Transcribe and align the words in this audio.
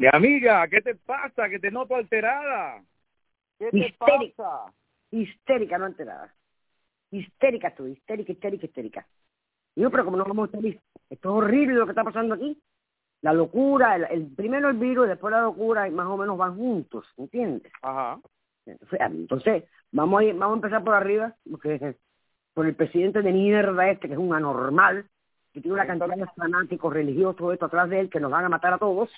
Mi 0.00 0.06
amiga, 0.10 0.66
¿qué 0.68 0.80
te 0.80 0.94
pasa? 0.94 1.46
Que 1.50 1.58
te 1.58 1.70
noto 1.70 1.94
alterada. 1.94 2.82
¿Qué 3.58 3.70
te 3.70 3.80
Histérica. 3.80 4.34
pasa? 4.34 4.72
Histérica, 5.10 5.76
no 5.76 5.88
enterada. 5.88 6.34
Histérica 7.10 7.74
tú, 7.74 7.86
histérica, 7.86 8.32
histérica, 8.32 8.64
histérica. 8.64 9.06
Y 9.74 9.82
yo, 9.82 9.90
pero 9.90 10.06
como 10.06 10.16
no 10.16 10.24
vamos 10.24 10.48
a 10.54 10.56
estar. 10.56 10.82
Esto 11.10 11.28
es 11.28 11.44
horrible 11.44 11.74
lo 11.74 11.84
que 11.84 11.92
está 11.92 12.02
pasando 12.02 12.34
aquí. 12.34 12.58
La 13.20 13.34
locura, 13.34 13.94
el, 13.96 14.04
el- 14.04 14.34
primero 14.34 14.70
el 14.70 14.78
virus, 14.78 15.06
después 15.06 15.32
la 15.32 15.42
locura, 15.42 15.86
y 15.86 15.90
más 15.90 16.06
o 16.06 16.16
menos 16.16 16.38
van 16.38 16.56
juntos, 16.56 17.06
¿entiendes? 17.18 17.70
Ajá. 17.82 18.18
Entonces, 18.64 19.00
entonces, 19.02 19.64
vamos 19.92 20.20
a 20.20 20.24
ir, 20.24 20.34
vamos 20.34 20.54
a 20.54 20.58
empezar 20.60 20.82
por 20.82 20.94
arriba, 20.94 21.34
porque 21.50 21.96
por 22.54 22.64
el 22.64 22.74
presidente 22.74 23.20
de 23.20 23.32
mierda 23.32 23.90
este, 23.90 24.08
que 24.08 24.14
es 24.14 24.18
un 24.18 24.32
anormal, 24.32 25.04
que 25.52 25.60
tiene 25.60 25.74
una 25.74 25.86
cantidad 25.86 26.16
de 26.16 26.26
fanáticos 26.28 26.90
religiosos 26.90 27.52
esto 27.52 27.66
atrás 27.66 27.90
de 27.90 28.00
él, 28.00 28.08
que 28.08 28.18
nos 28.18 28.30
van 28.30 28.46
a 28.46 28.48
matar 28.48 28.72
a 28.72 28.78
todos. 28.78 29.10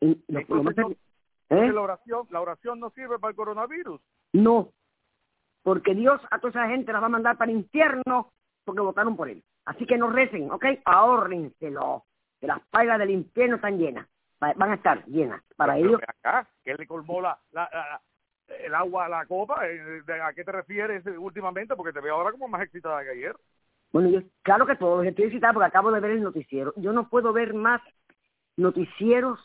Y 0.00 0.22
lo- 0.28 0.40
lo 0.48 0.62
más- 0.62 0.76
Entonces, 0.76 0.98
¿eh? 1.50 1.72
La 1.72 1.80
oración, 1.80 2.26
la 2.30 2.40
oración 2.40 2.80
no 2.80 2.90
sirve 2.90 3.18
para 3.18 3.30
el 3.30 3.36
coronavirus. 3.36 4.00
No, 4.32 4.70
porque 5.62 5.94
Dios 5.94 6.20
a 6.30 6.38
toda 6.38 6.50
esa 6.50 6.68
gente 6.68 6.92
las 6.92 7.02
va 7.02 7.06
a 7.06 7.10
mandar 7.10 7.36
para 7.38 7.50
el 7.50 7.58
infierno 7.58 8.32
porque 8.64 8.80
votaron 8.80 9.16
por 9.16 9.28
él. 9.28 9.42
Así 9.64 9.86
que 9.86 9.96
no 9.96 10.10
recen, 10.10 10.50
¿ok? 10.50 10.64
Ahórrenselo, 10.84 12.04
que 12.40 12.46
las 12.46 12.60
pailas 12.68 12.98
del 12.98 13.10
infierno 13.10 13.56
están 13.56 13.78
llenas, 13.78 14.06
Va- 14.42 14.52
van 14.56 14.72
a 14.72 14.74
estar 14.74 15.04
llenas. 15.06 15.42
Para 15.56 15.74
Pero 15.74 15.86
ellos, 15.88 16.00
ven 16.00 16.10
acá, 16.10 16.48
¿qué 16.64 16.74
le 16.74 16.86
colmó 16.86 17.20
la, 17.22 17.38
la- 17.52 17.70
la- 17.72 18.00
el 18.58 18.74
agua 18.74 19.06
a 19.06 19.08
la 19.08 19.26
copa? 19.26 19.66
Eh, 19.68 20.02
¿de- 20.04 20.20
¿A 20.22 20.32
qué 20.34 20.44
te 20.44 20.52
refieres 20.52 21.06
eh, 21.06 21.16
últimamente? 21.16 21.74
Porque 21.76 21.92
te 21.94 22.00
veo 22.00 22.14
ahora 22.16 22.32
como 22.32 22.48
más 22.48 22.62
excitada 22.62 23.02
que 23.04 23.10
ayer. 23.10 23.36
bueno, 23.92 24.08
yo, 24.10 24.20
claro 24.42 24.66
que 24.66 24.76
todos, 24.76 25.06
estoy 25.06 25.26
excitada 25.26 25.52
porque 25.54 25.68
acabo 25.68 25.90
de 25.92 26.00
ver 26.00 26.10
el 26.10 26.22
noticiero. 26.22 26.74
Yo 26.76 26.92
no 26.92 27.08
puedo 27.08 27.32
ver 27.32 27.54
más 27.54 27.80
noticieros, 28.56 29.40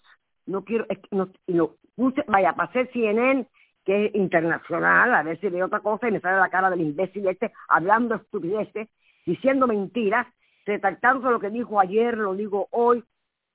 no 0.49 0.63
quiero, 0.63 0.85
es 0.89 0.99
que 0.99 1.15
no, 1.15 1.29
lo 1.47 1.75
puse, 1.95 2.23
vaya, 2.27 2.51
hacer 2.51 2.89
CNN, 2.91 3.47
que 3.85 4.07
es 4.07 4.15
internacional, 4.15 5.13
a 5.13 5.23
ver 5.23 5.39
si 5.39 5.49
veo 5.49 5.67
otra 5.67 5.79
cosa 5.79 6.07
y 6.07 6.11
me 6.11 6.19
sale 6.19 6.37
la 6.37 6.49
cara 6.49 6.69
del 6.69 6.81
imbécil 6.81 7.27
este 7.27 7.51
hablando 7.67 8.15
estupideces, 8.15 8.89
diciendo 9.25 9.67
mentiras, 9.67 10.27
retractándose 10.65 11.31
lo 11.31 11.39
que 11.39 11.49
dijo 11.49 11.79
ayer, 11.79 12.17
lo 12.17 12.33
digo 12.33 12.67
hoy, 12.71 13.03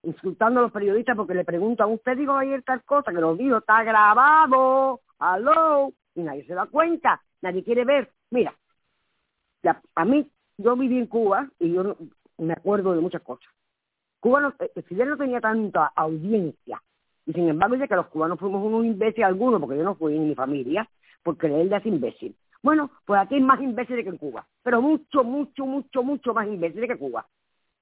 insultando 0.03 0.61
a 0.61 0.63
los 0.65 0.73
periodistas 0.73 1.17
porque 1.17 1.35
le 1.35 1.45
preguntan, 1.45 1.91
usted 1.91 2.17
dijo 2.17 2.33
ayer 2.33 2.63
tal 2.63 2.83
cosa, 2.85 3.13
que 3.13 3.21
lo 3.21 3.37
dijo, 3.37 3.59
está 3.59 3.83
grabado, 3.83 5.01
aló, 5.19 5.93
y 6.15 6.23
nadie 6.23 6.45
se 6.47 6.55
da 6.55 6.67
cuenta, 6.67 7.23
nadie 7.43 7.65
quiere 7.65 7.85
ver. 7.85 8.11
Mira, 8.31 8.55
a 9.95 10.05
mí, 10.05 10.31
yo 10.59 10.77
viví 10.77 10.99
en 10.99 11.07
Cuba 11.07 11.49
y 11.59 11.73
yo 11.73 11.97
me 12.39 12.53
acuerdo 12.53 12.95
de 12.95 13.01
muchas 13.01 13.23
cosas. 13.23 13.49
Cuba 14.25 14.41
no, 14.41 14.55
eh, 14.59 14.83
Fidel 14.85 15.11
no 15.11 15.19
tenía 15.19 15.39
tanta 15.39 15.93
audiencia. 15.95 16.83
Y 17.27 17.35
sin 17.35 17.47
embargo, 17.47 17.75
dice 17.75 17.89
que 17.89 17.95
los 17.95 18.07
cubanos 18.07 18.41
fuimos 18.41 18.65
unos 18.65 18.87
imbéciles 18.87 19.27
algunos, 19.27 19.61
porque 19.61 19.77
yo 19.77 19.85
no 19.85 19.97
fui 19.97 20.19
ni 20.19 20.29
mi 20.29 20.35
familia, 20.35 20.89
por 21.23 21.37
creerle 21.37 21.75
a 21.75 21.79
ese 21.79 21.91
imbécil. 21.91 22.35
Bueno, 22.63 22.91
pues 23.05 23.21
aquí 23.21 23.35
hay 23.35 23.43
más 23.43 23.61
imbéciles 23.61 24.03
que 24.03 24.09
en 24.09 24.17
Cuba, 24.17 24.47
pero 24.63 24.81
mucho, 24.81 25.25
mucho, 25.25 25.67
mucho, 25.67 26.03
mucho 26.03 26.33
más 26.33 26.47
imbéciles 26.47 26.89
que 26.89 26.97
Cuba. 26.97 27.27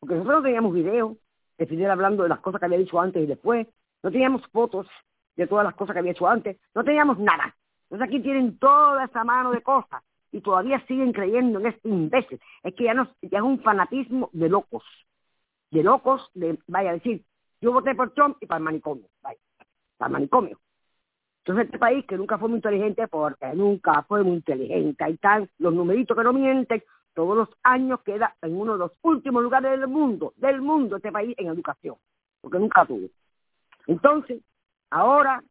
Porque 0.00 0.16
nosotros 0.16 0.38
no 0.38 0.42
teníamos 0.42 0.74
videos 0.74 1.16
de 1.58 1.66
Fidel 1.66 1.92
hablando 1.92 2.24
de 2.24 2.28
las 2.30 2.40
cosas 2.40 2.58
que 2.58 2.64
había 2.64 2.78
dicho 2.78 3.00
antes 3.00 3.22
y 3.22 3.26
después, 3.26 3.68
no 4.02 4.10
teníamos 4.10 4.44
fotos 4.48 4.88
de 5.36 5.46
todas 5.46 5.64
las 5.64 5.76
cosas 5.76 5.94
que 5.94 6.00
había 6.00 6.10
hecho 6.10 6.26
antes, 6.26 6.58
no 6.74 6.82
teníamos 6.82 7.20
nada. 7.20 7.54
Entonces 7.84 8.08
aquí 8.08 8.18
tienen 8.18 8.58
toda 8.58 9.04
esa 9.04 9.22
mano 9.22 9.52
de 9.52 9.62
cosas 9.62 10.02
y 10.32 10.40
todavía 10.40 10.84
siguen 10.88 11.12
creyendo 11.12 11.60
en 11.60 11.66
este 11.66 11.88
imbécil. 11.88 12.40
Es 12.64 12.74
que 12.74 12.82
ya, 12.82 12.94
no, 12.94 13.08
ya 13.22 13.38
es 13.38 13.44
un 13.44 13.60
fanatismo 13.60 14.28
de 14.32 14.48
locos 14.48 14.82
de 15.72 15.82
locos, 15.82 16.30
de, 16.34 16.58
vaya 16.68 16.90
a 16.90 16.94
decir, 16.94 17.24
yo 17.60 17.72
voté 17.72 17.94
por 17.94 18.10
Trump 18.10 18.36
y 18.40 18.46
para 18.46 18.58
el 18.58 18.64
manicomio, 18.64 19.08
vaya, 19.22 19.40
para 19.96 20.08
el 20.08 20.12
manicomio. 20.12 20.60
Entonces 21.38 21.64
este 21.64 21.78
país 21.78 22.04
que 22.06 22.16
nunca 22.16 22.38
fue 22.38 22.48
muy 22.50 22.58
inteligente, 22.58 23.08
porque 23.08 23.46
nunca 23.54 24.02
fue 24.02 24.22
muy 24.22 24.34
inteligente, 24.34 25.02
ahí 25.02 25.14
están 25.14 25.48
los 25.58 25.72
numeritos 25.72 26.16
que 26.16 26.22
no 26.22 26.32
mienten, 26.32 26.84
todos 27.14 27.36
los 27.36 27.48
años 27.62 28.00
queda 28.02 28.36
en 28.42 28.56
uno 28.56 28.74
de 28.74 28.78
los 28.80 28.92
últimos 29.02 29.42
lugares 29.42 29.70
del 29.72 29.88
mundo, 29.88 30.34
del 30.36 30.60
mundo 30.60 30.96
este 30.96 31.10
país 31.10 31.34
en 31.38 31.48
educación, 31.48 31.96
porque 32.42 32.58
nunca 32.58 32.84
tuvo. 32.84 33.08
Entonces, 33.86 34.42
ahora, 34.90 35.42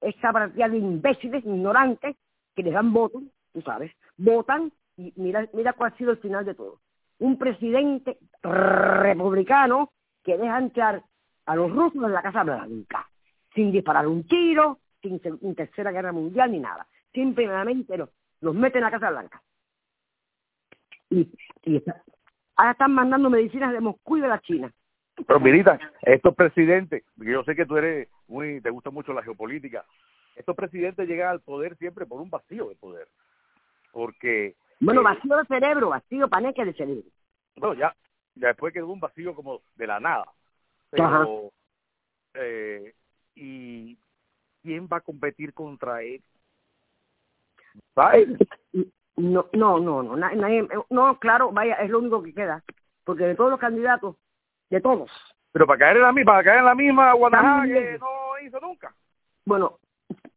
esta 0.00 0.32
partida 0.32 0.68
de 0.68 0.78
imbéciles, 0.78 1.44
ignorantes, 1.44 2.16
que 2.54 2.62
les 2.62 2.72
dan 2.72 2.92
votos, 2.92 3.22
tú 3.52 3.60
sabes, 3.62 3.92
votan 4.16 4.72
y 4.96 5.12
mira, 5.16 5.46
mira 5.52 5.74
cuál 5.74 5.92
ha 5.92 5.96
sido 5.96 6.12
el 6.12 6.18
final 6.18 6.44
de 6.44 6.54
todo 6.54 6.80
un 7.18 7.38
presidente 7.38 8.18
republicano 8.42 9.92
que 10.22 10.36
deja 10.36 10.58
entrar 10.58 11.02
a 11.46 11.56
los 11.56 11.70
rusos 11.70 12.04
en 12.04 12.12
la 12.12 12.22
Casa 12.22 12.44
Blanca, 12.44 13.08
sin 13.54 13.72
disparar 13.72 14.06
un 14.06 14.26
tiro, 14.26 14.78
sin 15.02 15.20
sin 15.20 15.54
tercera 15.54 15.90
guerra 15.90 16.12
mundial 16.12 16.52
ni 16.52 16.60
nada. 16.60 16.86
Simplemente 17.12 17.96
los, 17.96 18.10
los 18.40 18.54
mete 18.54 18.78
en 18.78 18.84
la 18.84 18.90
Casa 18.90 19.10
Blanca. 19.10 19.42
Y, 21.10 21.30
ahora 22.56 22.72
están 22.72 22.92
mandando 22.92 23.30
medicinas 23.30 23.72
de 23.72 23.80
Moscú 23.80 24.18
y 24.18 24.20
de 24.20 24.28
la 24.28 24.40
China. 24.40 24.72
Pero 25.26 25.40
Mirita, 25.40 25.78
estos 26.02 26.34
presidentes, 26.34 27.02
yo 27.16 27.42
sé 27.44 27.56
que 27.56 27.66
tú 27.66 27.76
eres 27.76 28.08
muy, 28.28 28.60
te 28.60 28.70
gusta 28.70 28.90
mucho 28.90 29.12
la 29.12 29.22
geopolítica, 29.22 29.84
estos 30.36 30.54
presidentes 30.54 31.08
llegan 31.08 31.30
al 31.30 31.40
poder 31.40 31.76
siempre 31.76 32.06
por 32.06 32.20
un 32.20 32.30
vacío 32.30 32.68
de 32.68 32.76
poder. 32.76 33.08
Porque, 33.90 34.54
Bueno, 34.80 35.00
Eh, 35.00 35.04
vacío 35.04 35.36
de 35.36 35.44
cerebro, 35.46 35.88
vacío 35.90 36.28
paneque 36.28 36.64
de 36.64 36.72
cerebro. 36.74 37.04
bueno, 37.56 37.74
ya, 37.74 37.96
ya 38.34 38.48
después 38.48 38.72
quedó 38.72 38.88
un 38.88 39.00
vacío 39.00 39.34
como 39.34 39.60
de 39.74 39.86
la 39.86 39.98
nada. 40.00 40.26
Pero, 40.90 41.04
Ajá. 41.04 41.26
eh, 42.34 42.94
¿y 43.34 43.98
quién 44.62 44.88
va 44.90 44.98
a 44.98 45.00
competir 45.02 45.52
contra 45.52 46.02
él? 46.02 46.22
¿Sabes? 47.94 48.28
No, 49.16 49.48
no, 49.52 49.80
no, 49.80 50.02
no, 50.02 50.16
na- 50.16 50.32
nadie- 50.34 50.68
no, 50.90 51.18
claro, 51.18 51.50
vaya, 51.50 51.74
es 51.74 51.90
lo 51.90 51.98
único 51.98 52.22
que 52.22 52.32
queda, 52.32 52.62
porque 53.04 53.24
de 53.24 53.34
todos 53.34 53.50
los 53.50 53.58
candidatos, 53.58 54.14
de 54.70 54.80
todos, 54.80 55.10
Pero 55.50 55.66
para 55.66 55.78
caer 55.78 55.96
en 55.96 56.02
la 56.04 56.12
misma, 56.12 56.32
para 56.32 56.44
caer 56.44 56.58
en 56.60 56.64
la 56.66 56.74
misma 56.76 57.12
Guadalajara 57.14 57.66
que 57.66 57.98
no 57.98 58.38
hizo 58.46 58.60
nunca. 58.60 58.94
bueno, 59.44 59.80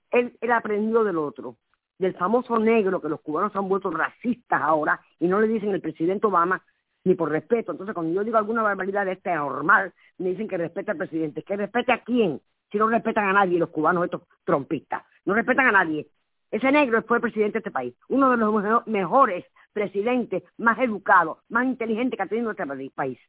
él, 0.10 0.36
él 0.42 0.52
aprendió 0.52 1.04
del 1.04 1.20
otro, 1.20 1.56
del 2.02 2.16
famoso 2.16 2.58
negro 2.58 3.00
que 3.00 3.10
los 3.10 3.22
cubanos 3.22 3.56
han 3.56 3.70
vuelto 3.70 3.92
racistas 3.92 4.62
ahora 4.62 5.00
y 5.20 5.28
no 5.28 5.40
le 5.40 5.48
dicen 5.48 5.70
el 5.70 5.82
presidente 5.82 6.28
Obama 6.28 6.62
ni 7.04 7.16
por 7.16 7.30
respeto. 7.30 7.72
Entonces, 7.72 7.94
cuando 7.94 8.14
yo 8.14 8.24
digo 8.24 8.38
alguna 8.38 8.64
barbaridad 8.64 9.06
de 9.06 9.14
este 9.14 9.34
normal, 9.36 9.94
me 10.18 10.30
dicen 10.30 10.48
que 10.48 10.58
respeta 10.58 10.92
al 10.92 10.98
presidente. 10.98 11.44
¿Que 11.44 11.56
respete 11.56 11.92
a 11.92 12.04
quién? 12.04 12.42
Si 12.72 12.78
no 12.78 12.88
respetan 12.88 13.26
a 13.26 13.34
nadie 13.34 13.60
los 13.60 13.70
cubanos, 13.70 14.06
estos 14.06 14.24
trompistas. 14.44 15.04
No 15.26 15.34
respetan 15.34 15.68
a 15.68 15.72
nadie. 15.72 16.08
Ese 16.50 16.72
negro 16.72 17.02
fue 17.04 17.18
el 17.18 17.22
presidente 17.22 17.54
de 17.54 17.60
este 17.60 17.72
país. 17.72 17.94
Uno 18.10 18.32
de 18.32 18.38
los 18.38 18.54
mejo- 18.54 18.84
mejores 18.88 19.46
presidentes, 19.72 20.44
más 20.58 20.80
educados, 20.80 21.38
más 21.50 21.66
inteligentes 21.66 22.18
que 22.18 22.24
ha 22.24 22.28
tenido 22.28 22.52
este 22.52 22.66
país. 22.94 23.20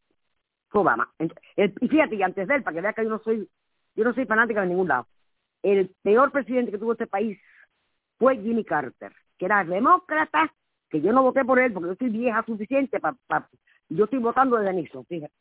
Obama. 0.72 1.12
Y 1.19 1.89
fíjate, 1.89 2.15
y 2.16 2.22
antes 2.22 2.49
de 2.49 2.54
él, 2.54 2.62
para 2.62 2.75
que 2.75 2.81
vea 2.81 2.93
que 2.94 3.04
yo 3.04 3.10
no 3.10 3.19
soy, 3.19 3.48
yo 3.95 4.04
no 4.04 4.15
soy 4.15 4.25
fanática 4.25 4.63
de 4.63 4.68
ningún 4.68 4.89
lado. 4.89 5.07
El 5.63 5.91
peor 6.03 6.33
presidente 6.33 6.72
que 6.72 6.78
tuvo 6.78 6.92
este 6.92 7.07
país 7.07 7.39
fue 8.22 8.36
Jimmy 8.36 8.65
Carter, 8.65 9.13
que 9.36 9.47
era 9.47 9.65
demócrata, 9.65 10.54
que 10.89 11.01
yo 11.01 11.13
no 11.13 11.24
voté 11.24 11.45
por 11.45 11.59
él 11.59 11.72
porque 11.72 11.89
yo 11.89 11.97
soy 11.97 12.09
vieja 12.10 12.45
suficiente 12.45 13.01
para... 13.01 13.16
yo 13.89 14.04
estoy 14.04 14.21
votando 14.21 14.59
desde 14.59 14.72
Nixon, 14.74 15.04
fíjate. 15.07 15.34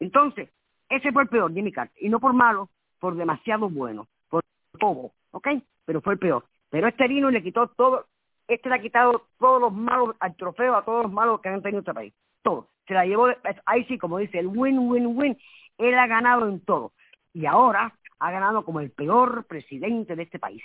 Entonces, 0.00 0.48
ese 0.88 1.12
fue 1.12 1.24
el 1.24 1.28
peor, 1.28 1.52
Jimmy 1.52 1.72
Carter. 1.72 2.02
Y 2.02 2.08
no 2.08 2.18
por 2.18 2.32
malo, 2.32 2.70
por 3.00 3.16
demasiado 3.16 3.68
bueno, 3.68 4.08
por 4.30 4.42
todo, 4.80 5.12
¿ok? 5.32 5.46
Pero 5.84 6.00
fue 6.00 6.14
el 6.14 6.18
peor. 6.18 6.46
Pero 6.70 6.88
este 6.88 7.06
vino 7.06 7.28
y 7.28 7.34
le 7.34 7.42
quitó 7.42 7.68
todo, 7.68 8.06
este 8.48 8.70
le 8.70 8.76
ha 8.76 8.80
quitado 8.80 9.26
todos 9.38 9.60
los 9.60 9.74
malos, 9.74 10.16
al 10.18 10.34
trofeo 10.36 10.74
a 10.74 10.86
todos 10.86 11.02
los 11.02 11.12
malos 11.12 11.42
que 11.42 11.50
han 11.50 11.60
tenido 11.60 11.80
este 11.80 11.92
país. 11.92 12.14
Todo. 12.40 12.70
Se 12.88 12.94
la 12.94 13.04
llevó, 13.04 13.28
ahí 13.66 13.84
sí, 13.84 13.98
como 13.98 14.16
dice, 14.16 14.38
el 14.38 14.46
win, 14.46 14.78
win, 14.78 15.08
win. 15.08 15.38
Él 15.76 15.98
ha 15.98 16.06
ganado 16.06 16.48
en 16.48 16.64
todo. 16.64 16.92
Y 17.34 17.44
ahora 17.44 17.92
ha 18.18 18.30
ganado 18.30 18.64
como 18.64 18.80
el 18.80 18.90
peor 18.90 19.44
presidente 19.44 20.16
de 20.16 20.22
este 20.22 20.38
país, 20.38 20.62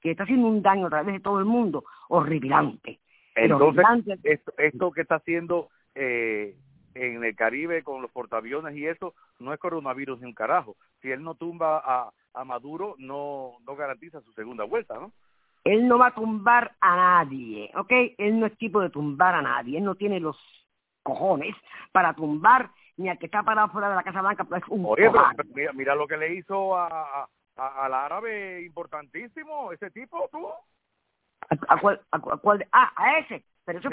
que 0.00 0.12
está 0.12 0.24
haciendo 0.24 0.46
un 0.46 0.62
daño 0.62 0.86
a 0.86 0.90
través 0.90 1.14
de 1.14 1.20
todo 1.20 1.38
el 1.38 1.44
mundo 1.44 1.84
horripilante. 2.08 3.00
Pero 3.34 3.54
Entonces, 3.56 3.84
horripilante. 3.84 4.32
esto, 4.32 4.52
esto 4.58 4.90
que 4.92 5.02
está 5.02 5.16
haciendo 5.16 5.68
eh, 5.94 6.56
en 6.94 7.24
el 7.24 7.36
Caribe 7.36 7.82
con 7.82 8.02
los 8.02 8.10
portaaviones 8.10 8.76
y 8.76 8.86
eso, 8.86 9.14
no 9.38 9.52
es 9.52 9.60
coronavirus 9.60 10.20
ni 10.20 10.26
un 10.26 10.34
carajo. 10.34 10.76
Si 11.00 11.10
él 11.10 11.22
no 11.22 11.34
tumba 11.34 11.82
a, 11.84 12.10
a 12.34 12.44
Maduro, 12.44 12.94
no, 12.98 13.52
no 13.66 13.76
garantiza 13.76 14.20
su 14.20 14.32
segunda 14.32 14.64
vuelta, 14.64 14.94
¿no? 14.94 15.12
Él 15.64 15.86
no 15.86 15.98
va 15.98 16.08
a 16.08 16.14
tumbar 16.14 16.72
a 16.80 16.96
nadie, 16.96 17.70
¿ok? 17.76 17.92
Él 18.16 18.40
no 18.40 18.46
es 18.46 18.56
tipo 18.56 18.80
de 18.80 18.90
tumbar 18.90 19.34
a 19.34 19.42
nadie. 19.42 19.78
Él 19.78 19.84
no 19.84 19.96
tiene 19.96 20.18
los 20.20 20.36
cojones 21.02 21.54
para 21.92 22.14
tumbar 22.14 22.70
ni 22.96 23.08
al 23.08 23.18
que 23.18 23.26
está 23.26 23.42
parado 23.42 23.68
fuera 23.68 23.88
de 23.88 23.96
la 23.96 24.02
Casa 24.02 24.20
Blanca, 24.20 24.44
pues 24.44 24.62
es 24.62 24.68
un 24.68 24.84
Oye, 24.84 25.10
pero, 25.10 25.24
pero 25.54 25.72
mira 25.74 25.94
lo 25.94 26.06
que 26.06 26.16
le 26.16 26.34
hizo 26.34 26.76
a, 26.76 27.28
a- 27.58 27.84
al 27.86 27.94
árabe 27.94 28.62
importantísimo, 28.64 29.72
ese 29.72 29.90
tipo, 29.90 30.28
tú. 30.32 30.46
¿A, 31.50 31.74
a 31.74 31.80
cuál, 31.80 32.00
a, 32.10 32.18
cu- 32.18 32.32
a 32.32 32.36
cuál 32.38 32.66
ah, 32.72 32.92
a 32.96 33.18
ese. 33.18 33.44
Pero 33.64 33.80
eso, 33.80 33.90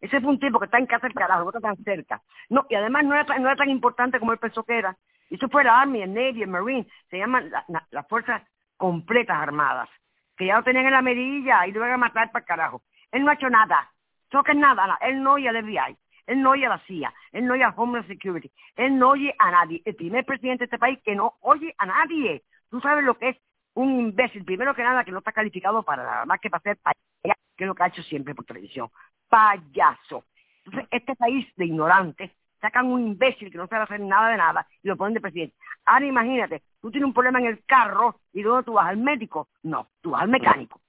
ese 0.00 0.20
fue 0.20 0.30
un 0.30 0.38
tipo 0.40 0.58
que 0.58 0.64
está 0.64 0.78
en 0.78 0.86
casa 0.86 1.06
del 1.06 1.14
carajo, 1.14 1.42
no 1.44 1.48
está 1.50 1.60
tan 1.60 1.76
cerca. 1.84 2.22
No, 2.48 2.66
y 2.70 2.74
además 2.74 3.04
no 3.04 3.14
era, 3.14 3.38
no 3.38 3.48
era 3.48 3.56
tan 3.56 3.68
importante 3.68 4.18
como 4.18 4.32
él 4.32 4.38
pensó 4.38 4.64
que 4.64 4.78
era. 4.78 4.96
Y 5.28 5.34
eso 5.36 5.48
fue 5.48 5.64
la 5.64 5.80
Army, 5.82 6.02
el 6.02 6.14
Navy, 6.14 6.42
el 6.42 6.48
Marine, 6.48 6.86
se 7.10 7.18
llaman 7.18 7.50
las 7.90 8.08
fuerzas 8.08 8.42
completas 8.76 9.36
armadas, 9.36 9.88
que 10.36 10.46
ya 10.46 10.56
lo 10.56 10.62
tenían 10.64 10.86
en 10.86 10.92
la 10.92 11.02
medilla 11.02 11.66
y 11.66 11.72
lo 11.72 11.80
iban 11.80 11.92
a 11.92 11.96
matar 11.98 12.30
para 12.32 12.42
el 12.42 12.46
carajo. 12.46 12.82
Él 13.10 13.24
no 13.24 13.30
ha 13.30 13.34
hecho 13.34 13.50
nada, 13.50 13.90
no 14.32 14.42
que 14.44 14.54
nada, 14.54 14.98
él 15.02 15.22
no 15.22 15.32
oye 15.34 15.48
al 15.48 15.56
FBI, 15.56 15.96
él 16.26 16.42
no 16.42 16.50
oye 16.50 16.66
a 16.66 16.70
la 16.70 16.78
CIA, 16.86 17.12
él 17.32 17.46
no 17.46 17.54
oye 17.54 17.64
a 17.64 17.74
Homeland 17.76 18.06
Security, 18.08 18.50
él 18.76 18.98
no 18.98 19.10
oye 19.10 19.34
a 19.38 19.50
nadie. 19.50 19.82
El 19.84 19.94
primer 19.94 20.24
presidente 20.24 20.62
de 20.62 20.64
este 20.66 20.78
país 20.78 20.98
que 21.04 21.14
no 21.14 21.34
oye 21.40 21.74
a 21.78 21.86
nadie. 21.86 22.42
Tú 22.70 22.80
sabes 22.80 23.04
lo 23.04 23.16
que 23.16 23.30
es 23.30 23.36
un 23.74 24.00
imbécil, 24.00 24.44
primero 24.44 24.74
que 24.74 24.82
nada, 24.82 25.04
que 25.04 25.12
no 25.12 25.18
está 25.18 25.32
calificado 25.32 25.82
para 25.82 26.02
nada 26.02 26.24
más 26.24 26.40
que 26.40 26.50
para 26.50 26.62
ser 26.62 26.78
payaso, 26.78 27.40
que 27.56 27.64
es 27.64 27.68
lo 27.68 27.74
que 27.74 27.82
ha 27.82 27.88
hecho 27.88 28.02
siempre 28.02 28.34
por 28.34 28.44
televisión. 28.44 28.88
Payaso. 29.28 30.24
Entonces, 30.64 30.88
este 30.90 31.14
país 31.14 31.46
de 31.56 31.66
ignorantes 31.66 32.32
sacan 32.60 32.86
un 32.86 33.06
imbécil 33.06 33.50
que 33.50 33.58
no 33.58 33.68
sabe 33.68 33.84
hacer 33.84 34.00
nada 34.00 34.30
de 34.30 34.36
nada 34.36 34.66
y 34.82 34.88
lo 34.88 34.96
ponen 34.96 35.14
de 35.14 35.20
presidente. 35.20 35.54
Ahora 35.84 36.06
imagínate, 36.06 36.62
tú 36.80 36.90
tienes 36.90 37.06
un 37.06 37.14
problema 37.14 37.38
en 37.38 37.46
el 37.46 37.64
carro 37.64 38.20
y 38.32 38.42
luego 38.42 38.62
tú 38.62 38.72
vas 38.74 38.88
al 38.88 38.96
médico. 38.96 39.48
No, 39.62 39.88
tú 40.00 40.10
vas 40.10 40.22
al 40.22 40.28
mecánico. 40.28 40.80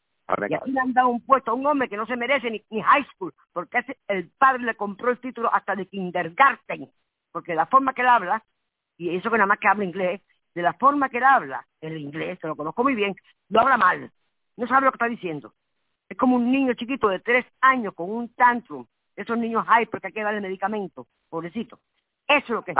Y 0.50 0.54
aquí 0.54 0.72
le 0.72 0.80
han 0.80 0.94
dado 0.94 1.10
un 1.10 1.22
puesto 1.22 1.52
a 1.52 1.54
un 1.54 1.66
hombre 1.66 1.88
que 1.88 1.96
no 1.96 2.06
se 2.06 2.18
merece 2.18 2.52
ni, 2.52 2.62
ni 2.70 2.82
high 2.82 3.06
school, 3.14 3.34
porque 3.54 3.80
el 4.08 4.30
padre 4.38 4.64
le 4.64 4.76
compró 4.76 5.12
el 5.12 5.20
título 5.20 5.54
hasta 5.54 5.76
de 5.76 5.86
kindergarten, 5.88 6.90
porque 7.32 7.56
la 7.56 7.66
forma 7.66 7.94
que 7.94 8.02
él 8.02 8.10
habla, 8.10 8.44
y 8.98 9.16
eso 9.16 9.32
que 9.32 9.38
nada 9.38 9.48
más 9.48 9.60
que 9.60 9.70
habla 9.70 9.86
inglés, 9.86 10.22
de 10.54 10.62
la 10.62 10.74
forma 10.74 11.08
que 11.10 11.20
él 11.20 11.24
habla, 11.24 11.66
el 11.80 11.98
inglés, 11.98 12.40
se 12.42 12.48
lo 12.48 12.56
conozco 12.56 12.84
muy 12.84 12.96
bien, 12.96 13.16
lo 13.50 13.62
habla 13.62 13.78
mal, 13.78 14.12
no 14.58 14.68
sabe 14.68 14.86
lo 14.86 14.92
que 14.92 14.96
está 14.96 15.08
diciendo. 15.08 15.54
Es 16.10 16.18
como 16.18 16.36
un 16.36 16.52
niño 16.52 16.74
chiquito 16.74 17.08
de 17.08 17.20
tres 17.20 17.46
años 17.62 17.94
con 17.94 18.10
un 18.10 18.34
tantrum, 18.34 18.86
esos 19.16 19.38
niños 19.38 19.66
hyper 19.66 20.02
que 20.02 20.08
hay 20.08 20.14
que 20.14 20.24
darle 20.24 20.42
medicamento, 20.42 21.08
pobrecito. 21.30 21.80
Eso 22.28 22.44
es 22.44 22.50
lo 22.50 22.64
que 22.64 22.72
es. 22.72 22.78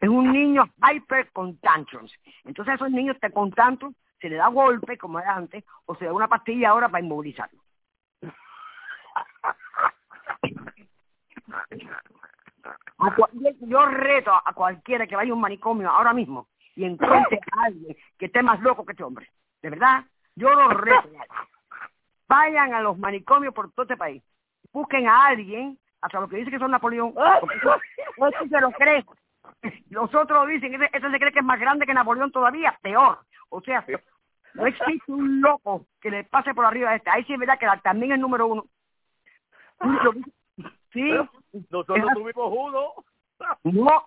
Es 0.00 0.08
un 0.08 0.32
niño 0.32 0.64
hyper 0.76 1.30
con 1.32 1.58
tantrums. 1.58 2.12
Entonces 2.44 2.74
esos 2.74 2.90
niños 2.90 3.16
con 3.32 3.50
tantrums 3.50 3.96
se 4.20 4.28
le 4.28 4.36
da 4.36 4.48
golpe 4.48 4.98
como 4.98 5.18
era 5.18 5.34
antes 5.34 5.64
o 5.86 5.94
se 5.94 6.04
da 6.04 6.12
una 6.12 6.28
pastilla 6.28 6.70
ahora 6.70 6.88
para 6.88 7.02
inmovilizarlo. 7.02 7.60
yo 13.60 13.86
reto 13.86 14.32
a 14.32 14.52
cualquiera 14.52 15.06
que 15.06 15.16
vaya 15.16 15.30
a 15.30 15.34
un 15.34 15.40
manicomio 15.40 15.88
ahora 15.88 16.12
mismo 16.12 16.48
y 16.76 16.84
encuentre 16.84 17.40
a 17.52 17.64
alguien 17.64 17.96
que 18.18 18.26
esté 18.26 18.42
más 18.42 18.60
loco 18.60 18.84
que 18.84 18.92
este 18.92 19.04
hombre. 19.04 19.30
De 19.62 19.70
verdad, 19.70 20.04
yo 20.34 20.52
lo 20.52 20.68
reto. 20.68 21.08
Vayan 22.28 22.74
a 22.74 22.80
los 22.80 22.98
manicomios 22.98 23.54
por 23.54 23.72
todo 23.72 23.84
este 23.84 23.96
país. 23.96 24.22
Busquen 24.72 25.08
a 25.08 25.26
alguien, 25.26 25.78
hasta 26.00 26.20
lo 26.20 26.28
que 26.28 26.36
dice 26.36 26.50
que 26.50 26.58
son 26.58 26.70
Napoleón, 26.70 27.14
no 27.14 28.30
se 28.30 28.60
lo 28.60 28.70
cree. 28.72 29.04
Los 29.88 30.14
otros 30.14 30.46
dicen, 30.46 30.74
ese, 30.74 30.88
ese 30.92 31.10
se 31.10 31.18
cree 31.18 31.32
que 31.32 31.40
es 31.40 31.44
más 31.44 31.58
grande 31.58 31.86
que 31.86 31.94
Napoleón 31.94 32.30
todavía, 32.30 32.78
peor. 32.82 33.18
O 33.48 33.60
sea, 33.60 33.84
no 34.54 34.66
existe 34.66 35.12
un 35.12 35.40
loco 35.40 35.86
que 36.00 36.10
le 36.10 36.24
pase 36.24 36.54
por 36.54 36.64
arriba 36.64 36.90
a 36.90 36.96
este. 36.96 37.10
Ahí 37.10 37.24
sí 37.24 37.32
es 37.32 37.38
verdad 37.38 37.58
que 37.58 37.66
también 37.82 38.12
es 38.12 38.18
número 38.18 38.46
uno. 38.46 38.64
Sí. 40.92 41.10
nosotros 41.70 41.98
tuvimos 42.14 42.52
uno. 42.56 42.92
No. 43.64 44.04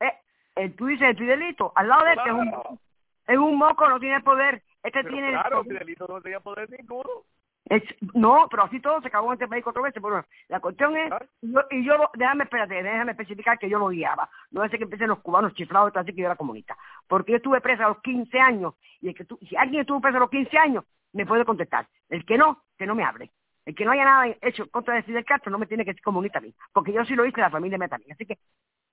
Eh, 0.00 0.12
eh, 0.56 0.68
tú 0.70 0.86
dices 0.86 1.08
el 1.08 1.16
Fidelito, 1.16 1.72
al 1.74 1.88
lado 1.88 2.04
de 2.04 2.12
este 2.12 2.28
es 2.28 2.34
un, 2.34 2.80
es 3.26 3.38
un 3.38 3.58
moco, 3.58 3.88
no 3.88 3.98
tiene 3.98 4.20
poder. 4.20 4.62
Este 4.82 5.02
tiene... 5.04 5.30
Claro, 5.30 5.64
Fidelito 5.64 6.06
no 6.06 6.20
tenía 6.20 6.40
poder 6.40 6.70
ninguno. 6.70 7.24
Es, 7.68 7.82
no, 8.14 8.46
pero 8.48 8.62
así 8.62 8.78
todo 8.80 9.00
se 9.00 9.08
acabó 9.08 9.28
en 9.28 9.34
este 9.34 9.48
país 9.48 9.64
cuatro 9.64 9.82
veces. 9.82 10.00
Bueno, 10.00 10.24
la 10.48 10.60
cuestión 10.60 10.96
es, 10.96 11.10
yo, 11.42 11.60
y 11.70 11.84
yo, 11.84 11.94
déjame, 12.14 12.44
espérate, 12.44 12.80
déjame 12.80 13.10
especificar 13.10 13.58
que 13.58 13.68
yo 13.68 13.78
lo 13.78 13.88
guiaba. 13.88 14.30
No 14.52 14.62
es 14.62 14.70
que 14.70 14.76
empiecen 14.76 15.08
los 15.08 15.18
cubanos 15.18 15.52
chiflados, 15.54 15.96
así 15.96 16.12
que 16.12 16.20
yo 16.20 16.26
era 16.26 16.36
comunista. 16.36 16.76
Porque 17.08 17.32
yo 17.32 17.36
estuve 17.38 17.60
presa 17.60 17.86
a 17.86 17.88
los 17.88 18.00
15 18.02 18.38
años, 18.38 18.74
y 19.00 19.12
que 19.14 19.24
tú, 19.24 19.38
si 19.48 19.56
alguien 19.56 19.80
estuvo 19.80 20.00
preso 20.00 20.18
a 20.18 20.20
los 20.20 20.30
15 20.30 20.56
años, 20.56 20.84
me 21.12 21.26
puede 21.26 21.44
contestar. 21.44 21.88
El 22.08 22.24
que 22.24 22.38
no, 22.38 22.62
que 22.78 22.86
no 22.86 22.94
me 22.94 23.04
hable. 23.04 23.32
El 23.64 23.74
que 23.74 23.84
no 23.84 23.90
haya 23.90 24.04
nada 24.04 24.26
hecho 24.42 24.70
contra 24.70 24.94
de 24.94 25.02
Fidel 25.02 25.24
Castro 25.24 25.50
no 25.50 25.58
me 25.58 25.66
tiene 25.66 25.84
que 25.84 25.90
decir 25.90 26.04
comunista 26.04 26.38
a 26.38 26.42
mí, 26.42 26.54
porque 26.72 26.92
yo 26.92 27.04
sí 27.04 27.16
lo 27.16 27.26
hice, 27.26 27.40
la 27.40 27.50
familia 27.50 27.78
me 27.78 27.88
también. 27.88 28.12
Así 28.12 28.24
que 28.24 28.38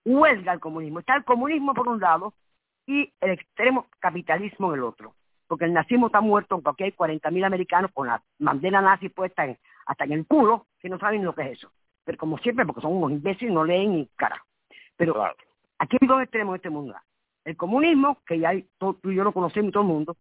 huelga 0.04 0.52
el 0.52 0.60
comunismo. 0.60 1.00
Está 1.00 1.16
el 1.16 1.24
comunismo 1.24 1.76
por 1.76 1.88
un 1.88 2.00
lado 2.00 2.34
y 2.88 3.14
el 3.22 3.32
extremo 3.32 3.88
capitalismo 4.00 4.74
en 4.74 4.80
el 4.80 4.84
otro 4.84 5.14
porque 5.48 5.66
el 5.66 5.74
nazismo 5.74 6.08
está 6.08 6.22
muerto, 6.22 6.62
porque 6.62 6.86
hay 6.86 6.92
40.000 6.92 7.46
americanos 7.46 7.92
con 7.94 8.08
la 8.08 8.22
bandera 8.40 8.82
nazi 8.82 9.10
puesta 9.10 9.46
hasta 9.86 10.04
en 10.06 10.12
el 10.14 10.26
culo, 10.26 10.68
que 10.80 10.90
no 10.90 11.00
saben 11.00 11.24
lo 11.24 11.34
que 11.34 11.44
es 11.44 11.58
eso. 11.60 11.72
Pero 12.04 12.18
como 12.18 12.38
siempre, 12.38 12.66
porque 12.66 12.82
son 12.82 12.94
unos 12.94 13.12
imbéciles, 13.12 13.54
no 13.54 13.64
leen 13.64 13.94
ni 13.94 14.08
cara. 14.16 14.44
Pero 14.96 15.24
aquí 15.78 15.98
hay 16.00 16.08
dos 16.08 16.22
extremos 16.22 16.54
en 16.54 16.56
este 16.58 16.70
mundo. 16.70 16.96
El 17.46 17.58
comunismo, 17.58 18.20
que 18.26 18.40
ya 18.40 18.50
hay, 18.50 18.68
tú 18.78 18.98
y 19.04 19.16
yo 19.16 19.24
lo 19.24 19.34
conocemos 19.34 19.72
todo 19.72 19.84
el 19.84 19.90
mundo, 19.90 20.18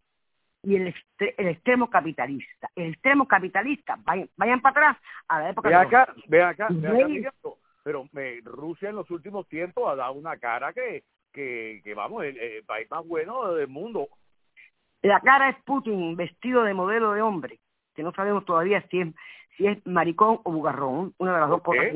y 0.62 0.76
el, 0.76 0.94
el 1.18 1.48
extremo 1.48 1.90
capitalista. 1.90 2.70
El 2.76 2.92
extremo 2.92 3.26
capitalista, 3.26 3.98
vayan, 4.04 4.28
vayan 4.36 4.60
para 4.60 4.90
atrás 4.90 5.04
a 5.28 5.40
la 5.40 5.50
época 5.50 5.68
ve 5.68 5.74
acá, 5.74 6.14
ve 6.28 6.42
acá, 6.42 6.68
ve 6.70 7.24
acá, 7.24 7.32
pero 7.82 8.08
Rusia 8.44 8.90
en 8.90 8.96
los 8.96 9.10
últimos 9.10 9.48
tiempos 9.48 9.90
ha 9.90 9.96
dado 9.96 10.12
una 10.12 10.36
cara 10.36 10.72
que, 10.72 11.02
que, 11.32 11.80
que 11.82 11.94
vamos, 11.94 12.24
el 12.24 12.64
país 12.64 12.88
más 12.90 13.04
bueno 13.06 13.54
del 13.54 13.66
mundo 13.66 14.08
la 15.02 15.20
cara 15.20 15.48
es 15.48 15.56
Putin 15.64 16.16
vestido 16.16 16.62
de 16.62 16.74
modelo 16.74 17.12
de 17.12 17.22
hombre, 17.22 17.58
que 17.94 18.02
no 18.02 18.12
sabemos 18.12 18.44
todavía 18.44 18.84
si 18.90 19.00
es, 19.00 19.08
si 19.56 19.66
es 19.66 19.86
maricón 19.86 20.40
o 20.44 20.52
bugarrón, 20.52 21.14
una 21.18 21.34
de 21.34 21.40
las 21.40 21.48
dos 21.50 21.62
cosas. 21.62 21.86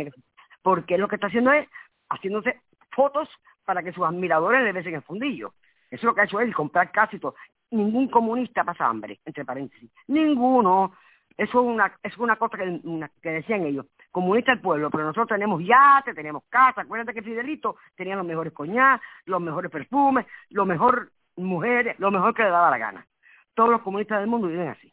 Porque 0.63 0.99
lo 0.99 1.09
que 1.09 1.15
está 1.15 1.29
haciendo 1.29 1.53
es 1.53 1.69
haciéndose 2.11 2.61
fotos 2.91 3.29
para 3.65 3.83
que 3.83 3.93
sus 3.93 4.05
admiradores 4.05 4.63
le 4.63 4.73
besen 4.73 4.95
el 4.95 5.03
fundillo. 5.03 5.55
Eso 5.91 6.01
es 6.01 6.05
lo 6.05 6.15
que 6.15 6.23
ha 6.23 6.25
hecho 6.25 6.41
él, 6.41 6.55
comprar 6.55 6.91
casi 6.91 7.19
todo. 7.19 7.37
Ningún 7.71 8.09
comunista 8.09 8.65
pasa 8.65 8.87
hambre, 8.87 9.21
entre 9.25 9.45
paréntesis. 9.45 9.91
Ninguno. 10.09 10.95
Eso 11.37 11.61
es 11.61 11.67
una, 11.67 11.93
es 12.03 12.17
una 12.17 12.37
cosa 12.37 12.57
que, 12.57 12.81
que 13.23 13.31
decían 13.31 13.65
ellos. 13.67 13.87
Comunista 14.11 14.53
el 14.53 14.61
pueblo, 14.61 14.91
pero 14.91 15.05
nosotros 15.05 15.29
tenemos 15.29 15.63
yate, 15.63 16.15
tenemos 16.15 16.45
casa. 16.49 16.81
Acuérdate 16.81 17.13
que 17.13 17.23
Fidelito 17.23 17.77
tenía 17.95 18.17
los 18.17 18.25
mejores 18.25 18.53
coñac, 18.53 19.03
los 19.27 19.41
mejores 19.41 19.71
perfumes, 19.71 20.27
lo 20.51 20.65
mejor 20.65 21.11
mujeres, 21.37 21.99
lo 21.99 22.11
mejor 22.11 22.35
que 22.35 22.43
le 22.43 22.51
daba 22.51 22.71
la 22.71 22.79
gana. 22.79 23.07
Todos 23.55 23.71
los 23.71 23.83
comunistas 23.83 24.21
del 24.21 24.29
mundo 24.29 24.49
viven 24.49 24.69
así. 24.69 24.93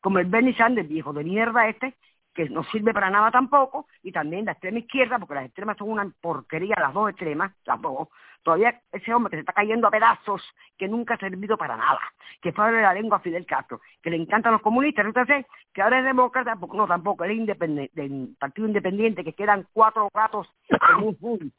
Como 0.00 0.18
el 0.18 0.26
Bernie 0.26 0.56
Sanders, 0.56 0.88
viejo 0.88 1.12
de 1.12 1.24
mierda 1.24 1.68
este, 1.68 1.94
que 2.34 2.48
no 2.50 2.64
sirve 2.64 2.92
para 2.92 3.10
nada 3.10 3.30
tampoco, 3.30 3.86
y 4.02 4.12
también 4.12 4.44
la 4.44 4.52
extrema 4.52 4.80
izquierda, 4.80 5.18
porque 5.18 5.34
las 5.34 5.46
extremas 5.46 5.76
son 5.78 5.90
una 5.90 6.10
porquería, 6.20 6.74
las 6.78 6.92
dos 6.92 7.10
extremas, 7.10 7.52
tampoco. 7.64 8.10
Todavía 8.42 8.82
ese 8.92 9.14
hombre 9.14 9.30
que 9.30 9.36
se 9.36 9.40
está 9.40 9.52
cayendo 9.52 9.86
a 9.86 9.90
pedazos, 9.90 10.42
que 10.76 10.88
nunca 10.88 11.14
ha 11.14 11.18
servido 11.18 11.56
para 11.56 11.76
nada, 11.76 12.00
que 12.42 12.52
fue 12.52 12.70
de 12.72 12.82
la 12.82 12.92
lengua 12.92 13.18
a 13.18 13.20
Fidel 13.20 13.46
Castro, 13.46 13.80
que 14.02 14.10
le 14.10 14.16
encantan 14.16 14.52
los 14.52 14.60
comunistas, 14.60 15.06
sé 15.26 15.46
que 15.72 15.80
ahora 15.80 16.00
es 16.00 16.04
demócrata, 16.04 16.54
no 16.54 16.86
tampoco, 16.86 17.24
es 17.24 17.32
independiente, 17.32 17.92
del 17.94 18.36
Partido 18.38 18.66
Independiente, 18.66 19.24
que 19.24 19.32
quedan 19.32 19.66
cuatro 19.72 20.08
gatos 20.12 20.52
en 20.68 21.52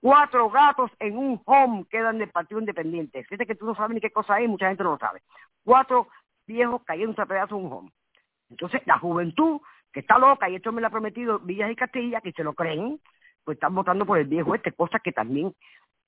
Cuatro 0.00 0.48
gatos 0.48 0.90
en 1.00 1.16
un 1.16 1.42
home 1.44 1.84
quedan 1.90 2.18
del 2.18 2.30
Partido 2.30 2.60
Independiente. 2.60 3.24
Fíjate 3.24 3.46
que 3.46 3.56
tú 3.56 3.66
no 3.66 3.74
sabes 3.74 3.94
ni 3.94 4.00
qué 4.00 4.10
cosa 4.10 4.34
hay, 4.34 4.46
mucha 4.46 4.68
gente 4.68 4.84
no 4.84 4.92
lo 4.92 4.98
sabe. 4.98 5.22
Cuatro 5.64 6.08
viejos 6.46 6.82
cayendo 6.84 7.20
a 7.20 7.26
pedazos 7.26 7.58
en 7.58 7.66
un 7.66 7.72
home. 7.72 7.92
Entonces, 8.50 8.80
la 8.86 8.98
juventud, 8.98 9.60
que 9.92 10.00
está 10.00 10.18
loca, 10.18 10.48
y 10.48 10.56
esto 10.56 10.72
me 10.72 10.80
lo 10.80 10.86
ha 10.86 10.90
prometido 10.90 11.38
Villas 11.40 11.70
y 11.70 11.76
Castilla, 11.76 12.20
que 12.20 12.32
se 12.32 12.44
lo 12.44 12.54
creen, 12.54 13.00
pues 13.44 13.56
están 13.56 13.74
votando 13.74 14.06
por 14.06 14.18
el 14.18 14.26
viejo 14.26 14.54
este, 14.54 14.72
cosa 14.72 14.98
que 15.00 15.12
también 15.12 15.54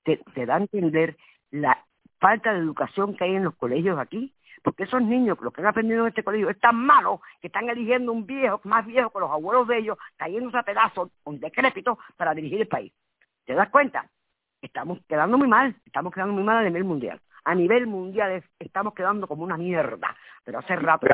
te, 0.03 0.19
da 0.45 0.55
a 0.55 0.59
entender 0.59 1.17
la 1.51 1.83
falta 2.19 2.53
de 2.53 2.59
educación 2.59 3.15
que 3.15 3.25
hay 3.25 3.35
en 3.35 3.43
los 3.43 3.55
colegios 3.55 3.99
aquí, 3.99 4.33
porque 4.63 4.83
esos 4.83 5.01
niños, 5.01 5.37
los 5.41 5.51
que 5.51 5.61
han 5.61 5.67
aprendido 5.67 6.03
en 6.03 6.09
este 6.09 6.23
colegio, 6.23 6.49
es 6.49 6.59
tan 6.59 6.75
malo 6.75 7.21
que 7.41 7.47
están 7.47 7.69
eligiendo 7.69 8.11
un 8.11 8.25
viejo, 8.25 8.61
más 8.63 8.85
viejo 8.85 9.09
que 9.09 9.19
los 9.19 9.31
abuelos 9.31 9.67
de 9.67 9.79
ellos, 9.79 9.97
cayéndose 10.17 10.57
a 10.57 10.63
pedazos, 10.63 11.09
con 11.23 11.39
decrépito, 11.39 11.97
para 12.15 12.33
dirigir 12.33 12.61
el 12.61 12.67
país. 12.67 12.93
¿Te 13.45 13.53
das 13.53 13.69
cuenta? 13.69 14.09
Estamos 14.61 14.99
quedando 15.07 15.37
muy 15.37 15.47
mal, 15.47 15.75
estamos 15.85 16.13
quedando 16.13 16.33
muy 16.33 16.43
mal 16.43 16.57
a 16.57 16.63
nivel 16.63 16.83
mundial. 16.83 17.19
A 17.43 17.55
nivel 17.55 17.87
mundial 17.87 18.43
estamos 18.59 18.93
quedando 18.93 19.27
como 19.27 19.43
una 19.43 19.57
mierda, 19.57 20.15
pero 20.43 20.59
hace 20.59 20.75
rato. 20.75 21.07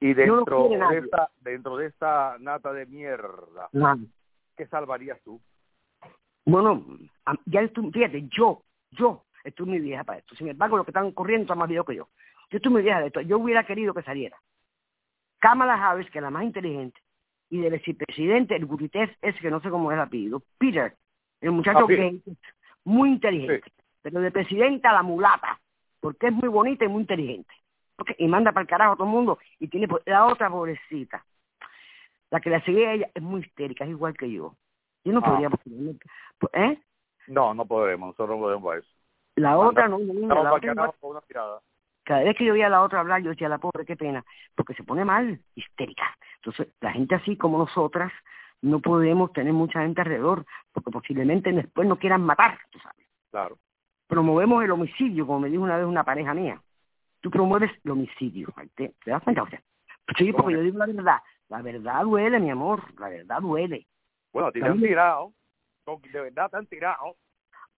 Y 0.00 0.14
dentro, 0.14 0.68
de 0.68 0.98
esta, 0.98 1.30
dentro 1.40 1.76
de 1.76 1.86
esta 1.86 2.36
nata 2.40 2.72
de 2.72 2.86
mierda, 2.86 3.68
¿qué 4.56 4.66
salvarías 4.66 5.20
tú? 5.22 5.40
Bueno, 6.44 6.84
ya 7.46 7.60
estoy, 7.60 7.90
fíjate, 7.92 8.28
yo, 8.28 8.62
yo 8.90 9.24
estoy 9.44 9.66
muy 9.66 9.80
vieja 9.80 10.02
para 10.02 10.18
esto. 10.18 10.34
Sin 10.34 10.48
embargo, 10.48 10.76
los 10.76 10.86
que 10.86 10.90
están 10.90 11.12
corriendo 11.12 11.44
están 11.44 11.58
más 11.58 11.68
viejos 11.68 11.86
que 11.86 11.96
yo. 11.96 12.08
Yo 12.50 12.56
estoy 12.56 12.72
muy 12.72 12.82
vieja 12.82 13.00
de 13.00 13.06
esto. 13.08 13.20
Yo 13.20 13.38
hubiera 13.38 13.64
querido 13.64 13.94
que 13.94 14.02
saliera. 14.02 14.36
Kamala 15.38 15.74
Harris, 15.74 16.10
que 16.10 16.18
es 16.18 16.22
la 16.22 16.30
más 16.30 16.44
inteligente, 16.44 17.00
y 17.50 17.60
del 17.60 17.72
vicepresidente, 17.72 18.56
el 18.56 18.66
Gutiérrez, 18.66 19.16
ese 19.20 19.38
que 19.38 19.50
no 19.50 19.60
sé 19.60 19.70
cómo 19.70 19.90
es 19.90 19.96
el 19.96 20.02
apellido, 20.02 20.42
Peter, 20.58 20.96
el 21.42 21.50
muchacho 21.52 21.86
que 21.86 22.20
muy 22.84 23.10
inteligente, 23.10 23.70
pero 24.02 24.20
de 24.20 24.30
presidenta 24.30 24.92
la 24.92 25.02
mulata, 25.02 25.60
porque 26.00 26.28
es 26.28 26.32
muy 26.32 26.48
bonita 26.48 26.84
y 26.84 26.88
muy 26.88 27.02
inteligente. 27.02 27.52
y 28.18 28.26
manda 28.26 28.50
para 28.50 28.62
el 28.62 28.68
carajo 28.68 28.92
a 28.94 28.96
todo 28.96 29.06
el 29.06 29.12
mundo 29.12 29.38
y 29.60 29.68
tiene 29.68 29.86
la 30.06 30.26
otra 30.26 30.50
pobrecita. 30.50 31.24
la 32.30 32.40
que 32.40 32.48
la 32.50 32.60
sigue 32.64 32.86
a 32.86 32.94
ella 32.94 33.10
es 33.14 33.22
muy 33.22 33.42
histérica, 33.42 33.84
es 33.84 33.90
igual 33.90 34.16
que 34.16 34.30
yo. 34.30 34.54
Yo 35.04 35.12
no 35.12 35.20
Ah. 35.22 35.30
podría, 35.30 35.50
¿eh? 36.54 36.78
No, 37.28 37.52
no 37.54 37.66
podemos, 37.66 38.08
nosotros 38.08 38.30
no 38.30 38.42
podemos 38.42 38.76
eso. 38.76 38.88
La 39.36 39.58
otra 39.58 39.86
no, 39.86 39.98
no, 39.98 40.42
la 40.42 40.52
otra 40.54 40.72
una 41.02 41.20
cada 42.04 42.24
vez 42.24 42.36
que 42.36 42.44
yo 42.44 42.52
veía 42.54 42.66
a 42.66 42.70
la 42.70 42.82
otra 42.82 43.00
hablar, 43.00 43.22
yo 43.22 43.30
decía, 43.30 43.48
la 43.48 43.58
pobre, 43.58 43.84
qué 43.84 43.96
pena, 43.96 44.24
porque 44.54 44.74
se 44.74 44.82
pone 44.82 45.04
mal, 45.04 45.38
histérica. 45.54 46.16
Entonces, 46.36 46.68
la 46.80 46.90
gente 46.92 47.14
así 47.14 47.36
como 47.36 47.58
nosotras, 47.58 48.12
no 48.62 48.80
podemos 48.80 49.32
tener 49.32 49.52
mucha 49.52 49.82
gente 49.82 50.00
alrededor, 50.00 50.46
porque 50.72 50.90
posiblemente 50.90 51.52
después 51.52 51.86
nos 51.86 51.98
quieran 51.98 52.22
matar, 52.22 52.58
tú 52.70 52.78
sabes. 52.78 53.06
Claro. 53.30 53.58
Promovemos 54.06 54.64
el 54.64 54.70
homicidio, 54.70 55.26
como 55.26 55.40
me 55.40 55.50
dijo 55.50 55.62
una 55.62 55.76
vez 55.76 55.86
una 55.86 56.04
pareja 56.04 56.32
mía. 56.32 56.62
Tú 57.20 57.30
promueves 57.30 57.70
el 57.84 57.90
homicidio, 57.90 58.48
¿te, 58.74 58.94
te 59.04 59.10
das 59.10 59.22
cuenta? 59.22 59.42
O 59.42 59.48
sea, 59.48 59.60
pues 60.06 60.16
sí, 60.18 60.32
porque 60.32 60.54
yo 60.54 60.60
digo 60.60 60.78
la 60.78 60.86
verdad. 60.86 61.18
La 61.48 61.60
verdad 61.60 62.02
duele, 62.02 62.40
mi 62.40 62.50
amor, 62.50 62.82
la 62.98 63.08
verdad 63.08 63.40
duele. 63.40 63.86
Bueno, 64.32 64.48
a 64.48 64.52
ti 64.52 64.60
te 64.60 64.66
han 64.66 64.80
tirado. 64.80 65.32
De 65.86 66.20
verdad 66.20 66.50
te 66.50 66.56
han 66.56 66.66
tirado. 66.66 67.16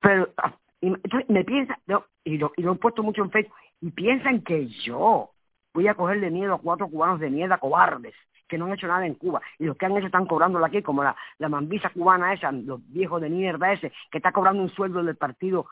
Pero 0.00 0.28
ah, 0.36 0.54
entonces 0.80 1.28
me 1.28 1.44
piensa, 1.44 1.78
no, 1.86 2.04
y, 2.24 2.38
lo, 2.38 2.52
y 2.56 2.62
lo 2.62 2.72
he 2.72 2.76
puesto 2.76 3.02
mucho 3.02 3.22
en 3.22 3.30
Facebook, 3.30 3.56
y 3.80 3.90
piensan 3.90 4.42
que 4.42 4.68
yo 4.68 5.30
voy 5.72 5.88
a 5.88 5.94
cogerle 5.94 6.30
miedo 6.30 6.54
a 6.54 6.60
cuatro 6.60 6.88
cubanos 6.88 7.20
de 7.20 7.30
mierda 7.30 7.58
cobardes 7.58 8.14
que 8.48 8.58
no 8.58 8.66
han 8.66 8.72
hecho 8.74 8.86
nada 8.86 9.06
en 9.06 9.14
Cuba 9.14 9.40
y 9.58 9.64
los 9.64 9.76
que 9.76 9.86
han 9.86 9.96
hecho 9.96 10.06
están 10.06 10.26
cobrándola 10.26 10.66
aquí 10.66 10.82
como 10.82 11.02
la, 11.02 11.16
la 11.38 11.48
mambisa 11.48 11.90
cubana 11.90 12.32
esa, 12.32 12.52
los 12.52 12.80
viejos 12.92 13.20
de 13.20 13.30
mierda 13.30 13.72
ese 13.72 13.92
que 14.10 14.18
está 14.18 14.32
cobrando 14.32 14.62
un 14.62 14.70
sueldo 14.70 15.02
del 15.02 15.16
partido 15.16 15.66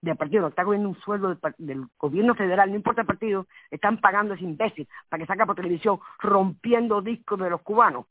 del 0.00 0.16
partido, 0.16 0.42
no, 0.42 0.48
está 0.48 0.64
cobrando 0.64 0.88
un 0.90 1.00
sueldo 1.00 1.36
del, 1.58 1.86
gobierno 1.98 2.34
federal, 2.34 2.70
no 2.70 2.76
importa 2.76 3.00
el 3.00 3.06
partido, 3.06 3.46
están 3.70 3.98
pagando 4.00 4.32
a 4.32 4.36
ese 4.36 4.44
imbécil 4.44 4.86
para 5.08 5.20
que 5.20 5.26
salga 5.26 5.46
por 5.46 5.56
televisión 5.56 5.98
rompiendo 6.20 7.02
discos 7.02 7.38
de 7.40 7.50
los 7.50 7.62
cubanos. 7.62 8.06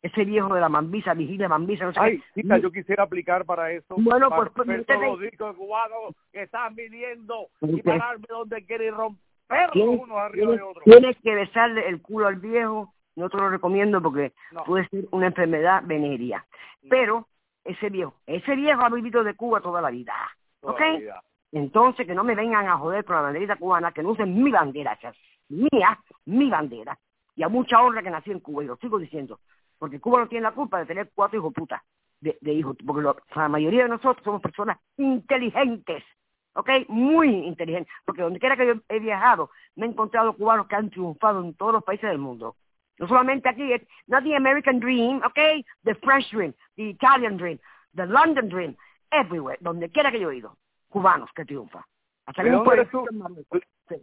Ese 0.00 0.24
viejo 0.24 0.54
de 0.54 0.60
la 0.60 0.68
mambisa, 0.68 1.14
vigilia 1.14 1.48
mambisa, 1.48 1.86
no 1.86 1.92
sé 1.92 1.98
Ay, 2.00 2.22
qué. 2.36 2.60
yo 2.60 2.70
quisiera 2.70 3.02
aplicar 3.02 3.44
para 3.44 3.72
eso. 3.72 3.96
Bueno, 3.98 4.28
para 4.28 4.48
pues, 4.50 4.64
pues, 4.64 4.86
todos 4.86 5.02
los 5.02 5.20
discos 5.20 5.56
cubanos 5.56 6.14
que 6.30 6.42
están 6.42 6.76
viniendo 6.76 7.48
y 7.62 7.74
Usted- 7.74 7.98
pararme 7.98 8.26
donde 8.28 8.64
quiere 8.64 8.86
y 8.86 8.90
romperlos 8.90 9.72
Tienes, 9.72 10.00
unos 10.00 10.18
arriba 10.18 10.52
de 10.52 10.62
otros. 10.62 10.84
tienes 10.84 11.16
que 11.20 11.34
besarle 11.34 11.88
el 11.88 12.00
culo 12.00 12.28
al 12.28 12.36
viejo, 12.36 12.94
no 13.18 13.28
te 13.28 13.36
lo 13.36 13.50
recomiendo 13.50 14.00
porque 14.02 14.32
No. 14.52 14.64
puede 14.64 14.88
ser 14.88 15.04
una 15.10 15.26
enfermedad 15.26 15.82
venérea. 15.84 16.44
Pero 16.88 17.26
ese 17.64 17.90
viejo, 17.90 18.14
ese 18.26 18.54
viejo 18.56 18.82
ha 18.82 18.88
vivido 18.88 19.22
de 19.24 19.34
Cuba 19.34 19.60
toda 19.60 19.80
la 19.80 19.90
vida. 19.90 20.14
¿Ok? 20.62 20.80
Entonces 21.52 22.06
que 22.06 22.14
no 22.14 22.24
me 22.24 22.34
vengan 22.34 22.66
a 22.68 22.76
joder 22.78 23.04
con 23.04 23.16
la 23.16 23.22
banderita 23.22 23.56
cubana, 23.56 23.92
que 23.92 24.02
no 24.02 24.10
usen 24.10 24.42
mi 24.42 24.50
bandera, 24.50 24.92
esa 24.94 25.10
es 25.10 25.16
mía, 25.48 25.98
mi 26.26 26.50
bandera. 26.50 26.98
Y 27.36 27.42
a 27.42 27.48
mucha 27.48 27.80
honra 27.80 28.02
que 28.02 28.10
nací 28.10 28.30
en 28.30 28.40
Cuba, 28.40 28.64
y 28.64 28.66
lo 28.66 28.76
sigo 28.76 28.98
diciendo. 28.98 29.38
Porque 29.78 30.00
Cuba 30.00 30.20
no 30.20 30.28
tiene 30.28 30.42
la 30.42 30.52
culpa 30.52 30.78
de 30.80 30.86
tener 30.86 31.10
cuatro 31.14 31.38
hijos 31.38 31.54
putas 31.54 31.80
de, 32.20 32.36
de 32.40 32.52
hijos, 32.52 32.76
porque 32.84 33.00
lo- 33.02 33.16
la 33.34 33.48
mayoría 33.48 33.84
de 33.84 33.88
nosotros 33.90 34.22
somos 34.24 34.42
personas 34.42 34.78
inteligentes, 34.96 36.02
¿ok? 36.54 36.68
Muy 36.88 37.28
inteligentes, 37.30 37.92
porque 38.04 38.22
donde 38.22 38.40
quiera 38.40 38.56
que 38.56 38.66
yo 38.66 38.74
he 38.88 38.98
viajado, 38.98 39.50
me 39.76 39.86
he 39.86 39.88
encontrado 39.88 40.34
cubanos 40.34 40.66
que 40.66 40.74
han 40.76 40.90
triunfado 40.90 41.40
en 41.44 41.54
todos 41.54 41.72
los 41.74 41.84
países 41.84 42.10
del 42.10 42.18
mundo. 42.18 42.56
No 42.98 43.08
solamente 43.08 43.48
aquí, 43.48 43.72
es 43.72 43.82
not 44.06 44.24
the 44.24 44.34
American 44.36 44.80
dream, 44.80 45.22
¿ok? 45.24 45.64
The 45.84 45.94
French 45.96 46.30
dream, 46.30 46.52
the 46.76 46.90
Italian 46.90 47.36
dream, 47.36 47.58
the 47.94 48.06
London 48.06 48.48
dream, 48.48 48.76
everywhere, 49.10 49.58
donde 49.60 49.90
quiera 49.90 50.10
que 50.10 50.20
yo 50.20 50.30
he 50.30 50.38
ido, 50.38 50.56
cubanos 50.88 51.30
que 51.34 51.44
triunfan. 51.44 51.82
Hasta 52.26 52.42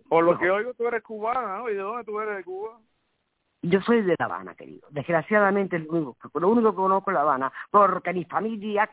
Por 0.10 0.24
lo 0.24 0.38
que 0.40 0.50
oigo, 0.50 0.74
tú 0.74 0.88
eres 0.88 1.04
cubana, 1.04 1.60
¿no? 1.60 1.70
¿Y 1.70 1.74
de 1.74 1.80
dónde 1.80 2.04
tú 2.04 2.20
eres 2.20 2.38
de 2.38 2.44
Cuba? 2.44 2.80
Yo 3.62 3.82
soy 3.82 4.02
de 4.02 4.16
La 4.18 4.26
Habana, 4.26 4.56
querido. 4.56 4.88
Desgraciadamente, 4.92 5.78
lo 5.80 5.92
único, 5.92 6.40
lo 6.40 6.50
único 6.50 6.72
que 6.72 6.76
conozco 6.76 7.12
es 7.12 7.16
La 7.16 7.22
Habana, 7.22 7.52
porque 7.70 8.14
mi 8.14 8.26
familia 8.26 8.90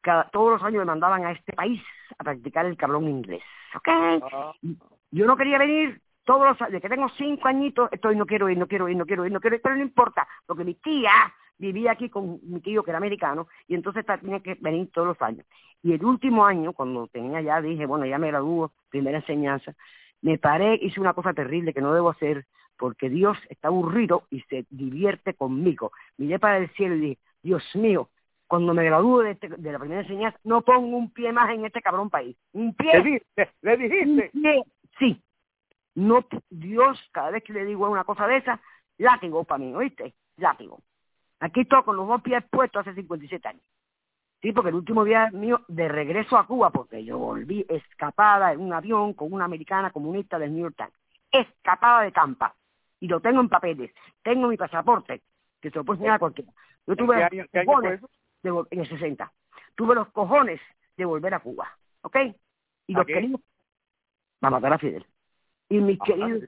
cada, 0.00 0.28
todos 0.30 0.52
los 0.52 0.62
años 0.62 0.80
me 0.80 0.84
mandaban 0.84 1.24
a 1.24 1.32
este 1.32 1.52
país 1.52 1.82
a 2.18 2.24
practicar 2.24 2.66
el 2.66 2.76
cabrón 2.76 3.08
inglés. 3.08 3.42
¿Ok? 3.74 3.88
Ah, 3.88 4.52
Yo 5.10 5.26
no 5.26 5.36
quería 5.36 5.58
venir 5.58 6.00
todos 6.24 6.46
los 6.48 6.60
años, 6.60 6.72
desde 6.72 6.82
que 6.82 6.94
tengo 6.94 7.08
cinco 7.16 7.48
añitos, 7.48 7.88
estoy, 7.92 8.16
no 8.16 8.26
quiero 8.26 8.48
ir, 8.48 8.58
no 8.58 8.66
quiero 8.66 8.88
ir, 8.88 8.96
no 8.96 9.06
quiero 9.06 9.26
ir, 9.26 9.32
no 9.32 9.40
quiero 9.40 9.56
ir, 9.56 9.62
pero 9.62 9.76
no 9.76 9.82
importa, 9.82 10.26
porque 10.46 10.64
mi 10.64 10.74
tía 10.74 11.12
vivía 11.58 11.92
aquí 11.92 12.08
con 12.08 12.40
mi 12.42 12.60
tío 12.60 12.82
que 12.82 12.90
era 12.90 12.98
americano, 12.98 13.46
y 13.68 13.74
entonces 13.74 14.04
tenía 14.20 14.40
que 14.40 14.56
venir 14.60 14.90
todos 14.92 15.06
los 15.08 15.22
años. 15.22 15.46
Y 15.82 15.92
el 15.92 16.04
último 16.04 16.44
año, 16.44 16.72
cuando 16.72 17.06
tenía 17.08 17.40
ya, 17.42 17.60
dije, 17.60 17.86
bueno, 17.86 18.06
ya 18.06 18.18
me 18.18 18.28
gradúo, 18.28 18.72
primera 18.90 19.18
enseñanza, 19.18 19.74
me 20.22 20.38
paré, 20.38 20.78
hice 20.82 21.00
una 21.00 21.12
cosa 21.12 21.34
terrible 21.34 21.72
que 21.74 21.80
no 21.82 21.92
debo 21.94 22.10
hacer, 22.10 22.46
porque 22.76 23.08
Dios 23.08 23.38
está 23.50 23.68
aburrido 23.68 24.24
y 24.30 24.40
se 24.42 24.66
divierte 24.70 25.34
conmigo. 25.34 25.92
Miré 26.16 26.38
para 26.38 26.58
el 26.58 26.68
cielo 26.70 26.96
y 26.96 27.00
dije, 27.00 27.18
Dios 27.42 27.62
mío, 27.76 28.08
cuando 28.46 28.74
me 28.74 28.84
gradúe 28.84 29.20
de, 29.20 29.30
este- 29.32 29.48
de 29.48 29.72
la 29.72 29.78
primera 29.78 30.00
enseñanza, 30.00 30.38
no 30.44 30.62
pongo 30.62 30.96
un 30.96 31.10
pie 31.12 31.32
más 31.32 31.50
en 31.50 31.64
este 31.66 31.82
cabrón 31.82 32.10
país. 32.10 32.36
Un 32.52 32.74
pie. 32.74 32.94
¿Le 32.94 33.02
dijiste? 33.02 33.50
¿Le 33.62 33.76
dijiste? 33.76 34.30
Un 34.34 34.42
pie. 34.42 34.64
Sí. 34.98 35.22
No, 35.94 36.26
Dios, 36.50 36.98
cada 37.12 37.30
vez 37.30 37.44
que 37.44 37.52
le 37.52 37.64
digo 37.64 37.88
una 37.88 38.04
cosa 38.04 38.26
de 38.26 38.38
esa, 38.38 38.60
látigo 38.98 39.44
para 39.44 39.58
mí, 39.58 39.74
¿oíste? 39.74 40.14
Látigo. 40.36 40.80
Aquí 41.40 41.60
estoy 41.60 41.82
con 41.82 41.96
los 41.96 42.08
dos 42.08 42.22
pies 42.22 42.44
puestos 42.50 42.80
hace 42.80 42.94
57 42.94 43.48
años. 43.48 43.62
Sí, 44.42 44.52
porque 44.52 44.70
el 44.70 44.74
último 44.74 45.04
día 45.04 45.30
mío 45.30 45.64
de 45.68 45.88
regreso 45.88 46.36
a 46.36 46.46
Cuba, 46.46 46.70
porque 46.70 47.04
yo 47.04 47.18
volví 47.18 47.64
escapada 47.68 48.52
en 48.52 48.60
un 48.60 48.72
avión 48.72 49.14
con 49.14 49.32
una 49.32 49.46
americana 49.46 49.90
comunista 49.90 50.38
del 50.38 50.52
New 50.52 50.64
York 50.64 50.76
Times. 50.76 50.94
Escapada 51.30 52.02
de 52.02 52.12
Tampa. 52.12 52.54
Y 53.00 53.08
lo 53.08 53.20
tengo 53.20 53.40
en 53.40 53.48
papeles. 53.48 53.92
Tengo 54.22 54.48
mi 54.48 54.56
pasaporte, 54.56 55.22
que 55.60 55.70
se 55.70 55.76
lo 55.76 55.84
puedo 55.84 55.96
enseñar 55.96 56.16
a 56.16 56.18
cualquiera. 56.18 56.52
Yo 56.86 56.92
¿En 56.92 56.96
tuve 56.98 57.16
los 57.16 57.32
año, 57.32 57.46
cojones 57.64 58.00
de 58.42 58.64
en 58.70 58.80
el 58.80 58.88
60. 58.88 59.32
Tuve 59.74 59.94
los 59.94 60.08
cojones 60.08 60.60
de 60.96 61.04
volver 61.04 61.34
a 61.34 61.40
Cuba. 61.40 61.68
¿Ok? 62.02 62.16
Y 62.86 62.94
¿A 62.94 62.98
los 62.98 63.06
queridos 63.06 63.40
para 64.40 64.50
matar 64.50 64.74
a 64.74 64.78
Fidel. 64.78 65.06
Y 65.68 65.78
mis 65.78 65.98
queridos, 66.00 66.44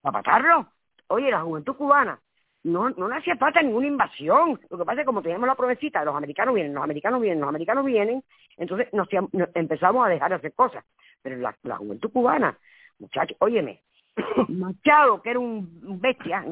para 0.00 0.18
matarlo. 0.18 0.66
Oye, 1.08 1.30
la 1.30 1.42
juventud 1.42 1.76
cubana 1.76 2.20
no, 2.64 2.90
no 2.90 3.08
le 3.08 3.16
hacía 3.16 3.36
falta 3.36 3.62
ninguna 3.62 3.86
invasión. 3.86 4.60
Lo 4.70 4.78
que 4.78 4.84
pasa 4.84 5.00
es 5.00 5.04
que 5.04 5.06
como 5.06 5.22
teníamos 5.22 5.46
la 5.46 5.54
promesita, 5.54 6.04
los 6.04 6.16
americanos 6.16 6.54
vienen, 6.54 6.74
los 6.74 6.82
americanos 6.82 7.20
vienen, 7.20 7.40
los 7.40 7.48
americanos 7.48 7.84
vienen, 7.84 8.24
entonces 8.56 8.88
nos, 8.92 9.08
empezamos 9.54 10.04
a 10.04 10.08
dejar 10.08 10.30
de 10.30 10.36
hacer 10.36 10.52
cosas. 10.54 10.84
Pero 11.22 11.36
la, 11.36 11.56
la 11.62 11.76
juventud 11.76 12.10
cubana, 12.10 12.58
muchachos, 12.98 13.36
óyeme, 13.40 13.82
Machado, 14.48 15.22
que 15.22 15.30
era 15.30 15.38
un 15.38 16.00
bestia, 16.00 16.44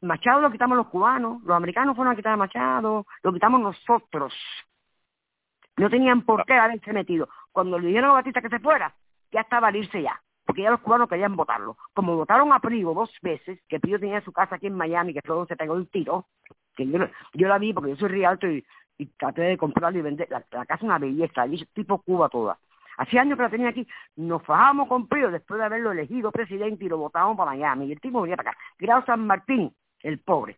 Machado 0.00 0.40
lo 0.40 0.50
quitamos 0.50 0.76
los 0.76 0.88
cubanos, 0.88 1.42
los 1.42 1.56
americanos 1.56 1.96
fueron 1.96 2.12
a 2.12 2.16
quitar 2.16 2.32
a 2.32 2.36
Machado, 2.36 3.06
lo 3.22 3.32
quitamos 3.32 3.60
nosotros. 3.60 4.32
No 5.76 5.90
tenían 5.90 6.22
por 6.22 6.44
qué 6.44 6.54
haberse 6.54 6.92
metido. 6.92 7.28
Cuando 7.52 7.78
le 7.78 7.88
dijeron 7.88 8.10
a 8.10 8.14
Batista 8.14 8.40
que 8.40 8.48
se 8.48 8.60
fuera, 8.60 8.94
ya 9.32 9.40
estaba 9.40 9.68
al 9.68 9.76
irse 9.76 10.02
ya, 10.02 10.20
porque 10.48 10.62
ya 10.62 10.70
los 10.70 10.80
cubanos 10.80 11.10
querían 11.10 11.36
votarlo. 11.36 11.76
Como 11.92 12.16
votaron 12.16 12.54
a 12.54 12.58
Prigo 12.58 12.94
dos 12.94 13.10
veces, 13.20 13.60
que 13.68 13.78
Prigo 13.78 13.98
tenía 13.98 14.22
su 14.22 14.32
casa 14.32 14.54
aquí 14.54 14.66
en 14.66 14.74
Miami, 14.74 15.12
que 15.12 15.20
luego 15.26 15.44
se 15.44 15.56
pegó 15.56 15.74
el 15.74 15.90
tiro, 15.90 16.26
que 16.74 16.86
yo, 16.86 17.48
la 17.48 17.58
vi 17.58 17.74
porque 17.74 17.90
yo 17.90 17.96
soy 17.96 18.08
rialto 18.08 18.46
y, 18.46 18.64
y 18.96 19.06
traté 19.18 19.42
de 19.42 19.58
comprarla 19.58 19.98
y 19.98 20.02
vender. 20.02 20.26
La, 20.30 20.40
casa 20.40 20.76
es 20.76 20.82
una 20.82 20.98
belleza, 20.98 21.44
tipo 21.74 21.98
Cuba 22.00 22.30
toda. 22.30 22.58
Hacía 22.96 23.20
años 23.20 23.36
que 23.36 23.42
la 23.42 23.50
tenía 23.50 23.68
aquí, 23.68 23.86
nos 24.16 24.42
fajamos 24.42 24.88
con 24.88 25.06
Prigo 25.06 25.30
después 25.30 25.58
de 25.58 25.66
haberlo 25.66 25.92
elegido 25.92 26.32
presidente 26.32 26.86
y 26.86 26.88
lo 26.88 26.96
votamos 26.96 27.36
para 27.36 27.50
Miami. 27.50 27.84
Y 27.84 27.92
el 27.92 28.00
tipo 28.00 28.22
venía 28.22 28.36
para 28.38 28.52
acá. 28.52 28.58
Grado 28.78 29.04
San 29.04 29.26
Martín, 29.26 29.76
el 30.02 30.18
pobre. 30.20 30.56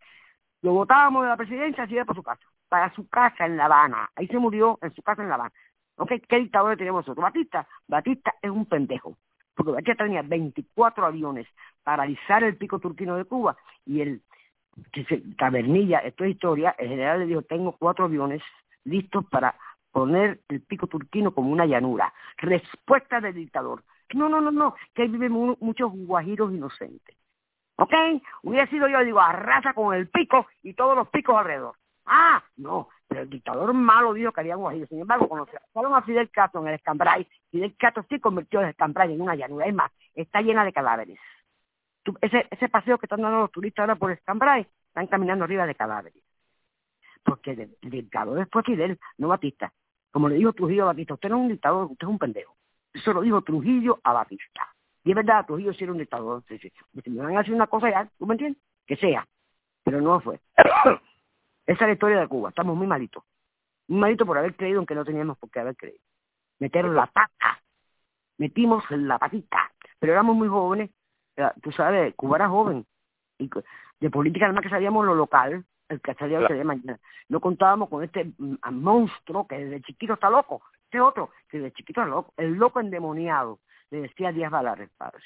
Lo 0.62 0.72
votábamos 0.72 1.24
de 1.24 1.30
la 1.30 1.36
presidencia, 1.36 1.82
así 1.82 1.94
iba 1.94 2.04
para 2.04 2.16
su 2.16 2.22
casa. 2.22 2.46
Para 2.68 2.94
su 2.94 3.08
casa 3.08 3.44
en 3.44 3.56
La 3.56 3.64
Habana. 3.64 4.08
Ahí 4.14 4.28
se 4.28 4.38
murió 4.38 4.78
en 4.82 4.94
su 4.94 5.02
casa 5.02 5.20
en 5.20 5.30
La 5.30 5.34
Habana. 5.34 5.52
¿Ok? 5.96 6.12
¿Qué 6.28 6.36
dictador 6.38 6.76
tenemos 6.76 7.00
nosotros? 7.00 7.24
Batista. 7.24 7.66
Batista 7.88 8.36
es 8.40 8.50
un 8.50 8.66
pendejo. 8.66 9.16
Porque 9.54 9.72
Batista 9.72 10.04
tenía 10.04 10.22
24 10.22 11.04
aviones 11.06 11.46
para 11.82 12.04
alisar 12.04 12.44
el 12.44 12.56
pico 12.56 12.78
turquino 12.78 13.16
de 13.16 13.24
Cuba. 13.24 13.56
Y 13.84 14.00
el 14.00 14.22
que 14.92 15.04
se, 15.04 15.18
Tabernilla, 15.36 15.98
esto 16.00 16.24
es 16.24 16.32
historia, 16.32 16.74
el 16.78 16.88
general 16.88 17.20
le 17.20 17.26
dijo, 17.26 17.42
tengo 17.42 17.72
cuatro 17.76 18.04
aviones 18.06 18.42
listos 18.84 19.24
para 19.30 19.54
poner 19.90 20.40
el 20.48 20.62
pico 20.62 20.86
turquino 20.86 21.34
como 21.34 21.50
una 21.50 21.66
llanura. 21.66 22.12
Respuesta 22.38 23.20
del 23.20 23.34
dictador. 23.34 23.84
No, 24.14 24.28
no, 24.28 24.40
no, 24.40 24.50
no, 24.50 24.74
que 24.94 25.02
ahí 25.02 25.08
viven 25.08 25.32
mu- 25.32 25.56
muchos 25.60 25.90
guajiros 25.92 26.52
inocentes. 26.52 27.16
¿Ok? 27.76 27.94
Hubiera 28.42 28.66
sido 28.68 28.88
yo, 28.88 29.04
digo, 29.04 29.20
arrasa 29.20 29.72
con 29.74 29.94
el 29.94 30.08
pico 30.08 30.46
y 30.62 30.74
todos 30.74 30.96
los 30.96 31.08
picos 31.08 31.36
alrededor. 31.36 31.76
Ah, 32.12 32.42
no, 32.56 32.88
pero 33.06 33.20
el 33.20 33.30
dictador 33.30 33.72
malo 33.72 34.12
dijo 34.12 34.32
que 34.32 34.40
había 34.40 34.56
guajiros. 34.56 34.88
Sin 34.88 35.00
embargo, 35.00 35.28
cuando 35.28 35.46
se 35.46 35.58
pasaron 35.72 35.94
a 35.94 36.02
Fidel 36.02 36.28
Castro 36.28 36.60
en 36.60 36.66
el 36.66 36.74
Escambray, 36.74 37.24
Fidel 37.52 37.76
Castro 37.76 38.04
sí 38.08 38.18
convirtió 38.18 38.60
el 38.60 38.70
Escambray 38.70 39.14
en 39.14 39.20
una 39.20 39.36
llanura. 39.36 39.66
Es 39.66 39.74
más, 39.74 39.92
está 40.16 40.42
llena 40.42 40.64
de 40.64 40.72
cadáveres. 40.72 41.20
Ese, 42.20 42.68
paseo 42.68 42.98
que 42.98 43.06
están 43.06 43.22
dando 43.22 43.42
los 43.42 43.52
turistas 43.52 43.84
ahora 43.84 43.94
por 43.94 44.10
Escambray, 44.10 44.66
están 44.88 45.06
caminando 45.06 45.44
arriba 45.44 45.66
de 45.66 45.76
cadáveres. 45.76 46.20
Porque 47.22 47.52
el, 47.52 47.76
el 47.80 47.90
dictador 47.90 48.48
fue 48.50 48.64
Fidel, 48.64 48.98
no 49.18 49.28
Batista. 49.28 49.72
Como 50.10 50.28
le 50.28 50.34
dijo 50.34 50.52
Trujillo 50.52 50.82
a 50.82 50.86
Batista, 50.86 51.14
usted 51.14 51.28
no 51.28 51.36
es 51.36 51.42
un 51.42 51.48
dictador, 51.48 51.84
usted 51.92 52.08
es 52.08 52.10
un 52.10 52.18
pendejo. 52.18 52.56
Eso 52.92 53.12
lo 53.12 53.20
dijo 53.20 53.40
Trujillo 53.42 54.00
a 54.02 54.14
Batista. 54.14 54.68
Y 55.04 55.10
es 55.10 55.16
verdad, 55.16 55.46
Trujillo 55.46 55.72
sí 55.74 55.84
era 55.84 55.92
un 55.92 55.98
dictador. 55.98 56.42
Si 56.48 57.10
me 57.10 57.22
van 57.22 57.36
a 57.36 57.40
hacer 57.40 57.54
una 57.54 57.68
cosa 57.68 57.88
ya, 57.88 58.10
¿tú 58.18 58.26
me 58.26 58.34
entiendes? 58.34 58.60
Que 58.84 58.96
sea. 58.96 59.24
pero 59.84 60.00
no 60.00 60.20
fue. 60.20 60.40
Esa 61.70 61.84
es 61.84 61.88
la 61.88 61.92
historia 61.92 62.18
de 62.18 62.26
Cuba, 62.26 62.48
estamos 62.48 62.76
muy 62.76 62.88
malitos. 62.88 63.22
Muy 63.86 64.00
malitos 64.00 64.26
por 64.26 64.36
haber 64.36 64.56
creído 64.56 64.80
en 64.80 64.86
que 64.86 64.96
no 64.96 65.04
teníamos 65.04 65.38
por 65.38 65.52
qué 65.52 65.60
haber 65.60 65.76
creído. 65.76 66.00
Meter 66.58 66.84
la 66.86 67.06
pata, 67.06 67.62
metimos 68.38 68.82
la 68.90 69.20
patita, 69.20 69.70
pero 70.00 70.12
éramos 70.12 70.34
muy 70.34 70.48
jóvenes, 70.48 70.90
tú 71.62 71.70
sabes, 71.70 72.12
Cuba 72.16 72.38
era 72.38 72.48
joven, 72.48 72.84
y 73.38 73.48
de 74.00 74.10
política 74.10 74.46
nada 74.46 74.54
más 74.54 74.64
que 74.64 74.68
sabíamos 74.68 75.06
lo 75.06 75.14
local, 75.14 75.64
el 75.88 76.00
que 76.00 76.14
salía 76.14 76.38
claro. 76.38 76.56
de 76.56 76.64
mañana. 76.64 76.98
No 77.28 77.38
contábamos 77.38 77.88
con 77.88 78.02
este 78.02 78.32
mm, 78.36 78.56
monstruo 78.72 79.46
que 79.46 79.64
desde 79.64 79.82
chiquito 79.82 80.14
está 80.14 80.28
loco, 80.28 80.62
este 80.86 81.00
otro 81.00 81.30
que 81.48 81.58
desde 81.58 81.72
chiquito 81.76 82.02
es 82.02 82.08
loco, 82.08 82.34
el 82.36 82.54
loco 82.54 82.80
endemoniado, 82.80 83.60
le 83.90 84.00
decía 84.00 84.32
Díaz 84.32 84.50
Valar, 84.50 84.80
el 84.80 84.90
padre, 84.90 85.22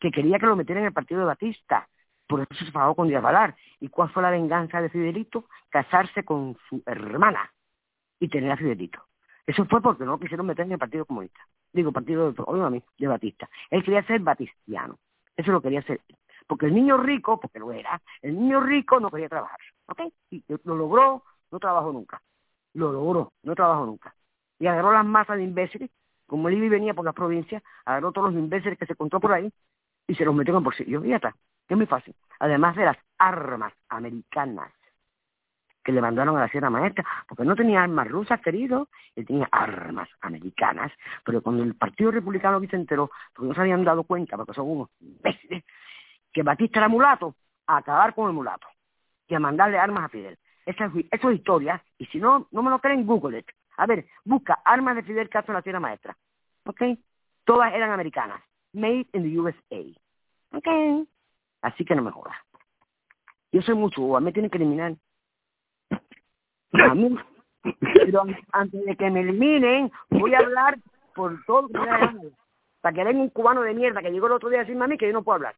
que 0.00 0.10
quería 0.10 0.40
que 0.40 0.46
lo 0.46 0.56
metieran 0.56 0.82
en 0.82 0.88
el 0.88 0.92
partido 0.92 1.20
de 1.20 1.26
Batista, 1.26 1.88
por 2.28 2.40
eso 2.40 2.64
se 2.64 2.70
pagó 2.70 2.94
con 2.94 3.08
Díaz 3.08 3.22
Valar. 3.22 3.56
¿Y 3.80 3.88
cuál 3.88 4.10
fue 4.10 4.22
la 4.22 4.30
venganza 4.30 4.80
de 4.80 4.90
Fidelito? 4.90 5.46
Casarse 5.70 6.24
con 6.24 6.56
su 6.68 6.82
hermana 6.86 7.50
y 8.20 8.28
tener 8.28 8.52
a 8.52 8.56
Fidelito. 8.56 9.02
Eso 9.46 9.64
fue 9.64 9.80
porque 9.80 10.04
no 10.04 10.20
quisieron 10.20 10.46
meter 10.46 10.66
en 10.66 10.72
el 10.72 10.78
Partido 10.78 11.06
Comunista. 11.06 11.40
Digo, 11.72 11.90
partido 11.90 12.32
de, 12.32 12.62
a 12.62 12.70
mí, 12.70 12.82
de 12.98 13.06
Batista. 13.06 13.48
Él 13.70 13.82
quería 13.82 14.02
ser 14.02 14.20
batistiano. 14.20 14.98
Eso 15.36 15.52
lo 15.52 15.62
quería 15.62 15.80
hacer. 15.80 16.00
Porque 16.46 16.66
el 16.66 16.74
niño 16.74 16.98
rico, 16.98 17.40
porque 17.40 17.58
lo 17.58 17.72
era, 17.72 18.00
el 18.20 18.38
niño 18.38 18.60
rico 18.60 19.00
no 19.00 19.10
quería 19.10 19.28
trabajar. 19.28 19.58
¿Ok? 19.86 20.12
Y 20.30 20.44
lo 20.64 20.76
logró, 20.76 21.24
no 21.50 21.58
trabajó 21.58 21.92
nunca. 21.92 22.20
Lo 22.74 22.92
logró, 22.92 23.32
no 23.42 23.54
trabajó 23.54 23.86
nunca. 23.86 24.14
Y 24.58 24.66
agarró 24.66 24.92
las 24.92 25.04
masas 25.04 25.38
de 25.38 25.44
imbéciles, 25.44 25.90
como 26.26 26.48
él 26.48 26.68
venía 26.68 26.92
por 26.92 27.04
las 27.04 27.14
provincias, 27.14 27.62
agarró 27.86 28.12
todos 28.12 28.32
los 28.32 28.42
imbéciles 28.42 28.78
que 28.78 28.84
se 28.86 28.92
encontró 28.92 29.18
por 29.18 29.32
ahí 29.32 29.50
y 30.06 30.14
se 30.14 30.24
los 30.24 30.34
metió 30.34 30.52
en 30.52 30.58
el 30.58 30.64
bolsillo. 30.64 31.04
Y 31.04 31.08
ya 31.08 31.16
está. 31.16 31.34
Es 31.68 31.76
muy 31.76 31.86
fácil. 31.86 32.14
Además 32.40 32.76
de 32.76 32.84
las 32.84 32.96
armas 33.18 33.72
americanas 33.88 34.72
que 35.84 35.92
le 35.92 36.02
mandaron 36.02 36.36
a 36.36 36.40
la 36.40 36.48
Sierra 36.48 36.68
Maestra, 36.68 37.02
porque 37.26 37.44
no 37.44 37.56
tenía 37.56 37.82
armas 37.82 38.08
rusas, 38.08 38.40
querido, 38.42 38.88
él 39.16 39.24
tenía 39.26 39.48
armas 39.50 40.06
americanas, 40.20 40.92
pero 41.24 41.40
cuando 41.40 41.62
el 41.62 41.76
Partido 41.76 42.10
Republicano 42.10 42.58
aquí 42.58 42.66
se 42.66 42.76
enteró, 42.76 43.10
porque 43.32 43.48
no 43.48 43.54
se 43.54 43.60
habían 43.62 43.84
dado 43.84 44.02
cuenta, 44.02 44.36
porque 44.36 44.52
son 44.52 44.70
unos 44.70 44.90
imbéciles, 45.00 45.64
que 46.30 46.42
Batista 46.42 46.80
era 46.80 46.88
mulato, 46.88 47.34
a 47.66 47.78
acabar 47.78 48.14
con 48.14 48.28
el 48.28 48.34
mulato 48.34 48.66
y 49.28 49.34
a 49.34 49.40
mandarle 49.40 49.78
armas 49.78 50.04
a 50.04 50.08
Fidel. 50.10 50.38
Esa 50.66 50.84
es, 50.84 50.92
eso 51.10 51.30
es 51.30 51.38
historia, 51.38 51.82
y 51.96 52.04
si 52.04 52.18
no, 52.18 52.48
no 52.50 52.62
me 52.62 52.68
lo 52.68 52.80
creen, 52.80 53.06
Google 53.06 53.38
it. 53.38 53.46
A 53.78 53.86
ver, 53.86 54.06
busca 54.24 54.60
armas 54.66 54.94
de 54.96 55.04
Fidel 55.04 55.30
Castro 55.30 55.52
en 55.52 55.56
la 55.56 55.62
Sierra 55.62 55.80
Maestra. 55.80 56.14
¿Ok? 56.64 56.82
Todas 57.44 57.72
eran 57.72 57.92
americanas. 57.92 58.42
Made 58.74 59.06
in 59.14 59.22
the 59.22 59.38
USA. 59.38 59.98
¿Ok? 60.52 61.08
Así 61.62 61.84
que 61.84 61.94
no 61.94 62.02
me 62.02 62.10
jodas. 62.10 62.36
Yo 63.52 63.62
soy 63.62 63.74
mucho, 63.74 64.16
a 64.16 64.20
mí 64.20 64.32
tienen 64.32 64.50
que 64.50 64.58
eliminar. 64.58 64.94
A 66.72 66.94
mí, 66.94 67.16
pero 67.82 68.24
antes 68.52 68.84
de 68.84 68.96
que 68.96 69.10
me 69.10 69.20
eliminen, 69.20 69.90
voy 70.10 70.34
a 70.34 70.38
hablar 70.38 70.78
por 71.14 71.42
todo 71.46 71.68
Para 72.80 72.94
que 72.94 73.04
venga 73.04 73.20
un 73.20 73.30
cubano 73.30 73.62
de 73.62 73.74
mierda 73.74 74.02
que 74.02 74.10
llegó 74.10 74.26
el 74.26 74.34
otro 74.34 74.48
día 74.48 74.58
a 74.58 74.62
decirme 74.62 74.84
a 74.84 74.88
mí 74.88 74.98
que 74.98 75.06
yo 75.06 75.12
no 75.12 75.22
puedo 75.22 75.36
hablar. 75.36 75.56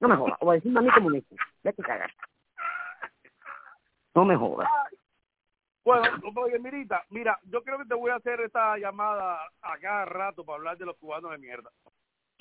No 0.00 0.08
me 0.08 0.16
jodas. 0.16 0.36
O 0.40 0.50
a 0.50 0.54
decirme 0.54 0.80
a 0.80 0.82
mí 0.82 0.90
comunista. 0.90 1.34
Vete 1.62 1.82
a 1.82 1.84
cagar. 1.84 2.12
No 4.14 4.24
me 4.24 4.36
jodas. 4.36 4.68
Bueno, 5.84 6.04
oye, 6.36 6.58
Mirita, 6.60 7.02
mira, 7.10 7.38
yo 7.44 7.62
creo 7.64 7.78
que 7.78 7.86
te 7.86 7.94
voy 7.94 8.10
a 8.10 8.16
hacer 8.16 8.40
esta 8.40 8.78
llamada 8.78 9.40
a 9.62 9.78
cada 9.78 10.04
rato 10.04 10.44
para 10.44 10.58
hablar 10.58 10.78
de 10.78 10.86
los 10.86 10.96
cubanos 10.96 11.32
de 11.32 11.38
mierda. 11.38 11.70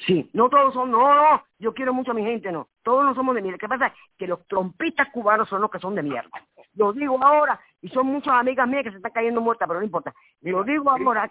Sí, 0.06 0.30
no 0.34 0.50
todos 0.50 0.74
son, 0.74 0.90
no, 0.90 1.14
no, 1.14 1.44
yo 1.60 1.74
quiero 1.74 1.94
mucho 1.94 2.12
a 2.12 2.14
mi 2.16 2.24
gente, 2.24 2.52
no. 2.52 2.70
Todos 2.84 3.06
no 3.06 3.14
somos 3.14 3.36
de 3.36 3.42
mierda. 3.42 3.60
¿Qué 3.60 3.68
pasa? 3.68 3.94
Que 4.18 4.26
los 4.26 4.46
trompistas 4.48 5.10
cubanos 5.12 5.48
son 5.48 5.62
los 5.62 5.70
que 5.70 5.80
son 5.80 5.94
de 5.94 6.02
mierda. 6.02 6.30
Lo 6.76 6.92
digo 6.92 7.24
ahora, 7.24 7.60
y 7.82 7.90
son 7.90 8.08
muchas 8.08 8.34
amigas 8.34 8.68
mías 8.68 8.84
que 8.84 8.92
se 8.92 8.98
están 8.98 9.12
cayendo 9.12 9.42
muertas, 9.42 9.68
pero 9.68 9.80
no 9.80 9.86
importa. 9.86 10.14
Lo 10.42 10.64
digo 10.64 10.90
ahora, 10.90 11.30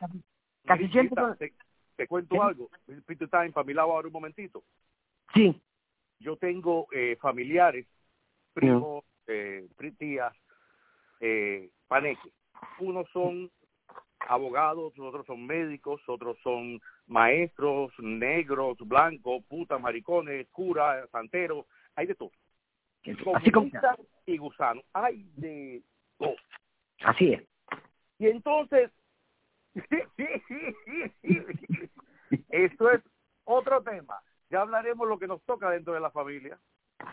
casi, 0.64 0.88
siempre... 0.88 1.52
Te, 1.96 2.06
cuento 2.06 2.42
algo, 2.42 2.70
Peter 3.04 3.28
Time, 3.28 3.50
para 3.50 3.66
mi 3.66 3.74
lado 3.74 3.92
ahora 3.92 4.06
un 4.06 4.12
momentito. 4.14 4.62
Sí. 5.34 5.60
Yo 6.18 6.36
tengo 6.36 6.86
eh, 6.92 7.18
familiares, 7.20 7.86
primos, 8.54 9.04
eh, 9.26 9.68
tías, 9.98 10.32
eh, 11.20 11.70
paneques. 11.88 12.32
Unos 12.78 13.06
son 13.10 13.50
abogados, 14.30 14.92
otros 14.98 15.26
son 15.26 15.44
médicos, 15.46 16.00
otros 16.06 16.38
son 16.42 16.80
maestros, 17.08 17.92
negros, 17.98 18.78
blancos, 18.78 19.42
putas, 19.48 19.80
maricones, 19.80 20.46
cura, 20.50 21.04
santero, 21.08 21.66
hay 21.96 22.06
de 22.06 22.14
todo. 22.14 22.30
Así 23.34 23.50
como 23.50 23.70
y 24.26 24.36
gusano, 24.36 24.82
hay 24.92 25.24
de 25.36 25.82
todo. 26.16 26.36
Así 27.02 27.32
es. 27.32 27.42
Y 28.18 28.28
entonces, 28.28 28.90
esto 32.50 32.90
es 32.90 33.00
otro 33.44 33.82
tema. 33.82 34.20
Ya 34.48 34.60
hablaremos 34.60 35.08
lo 35.08 35.18
que 35.18 35.26
nos 35.26 35.42
toca 35.42 35.70
dentro 35.70 35.94
de 35.94 36.00
la 36.00 36.10
familia. 36.10 36.56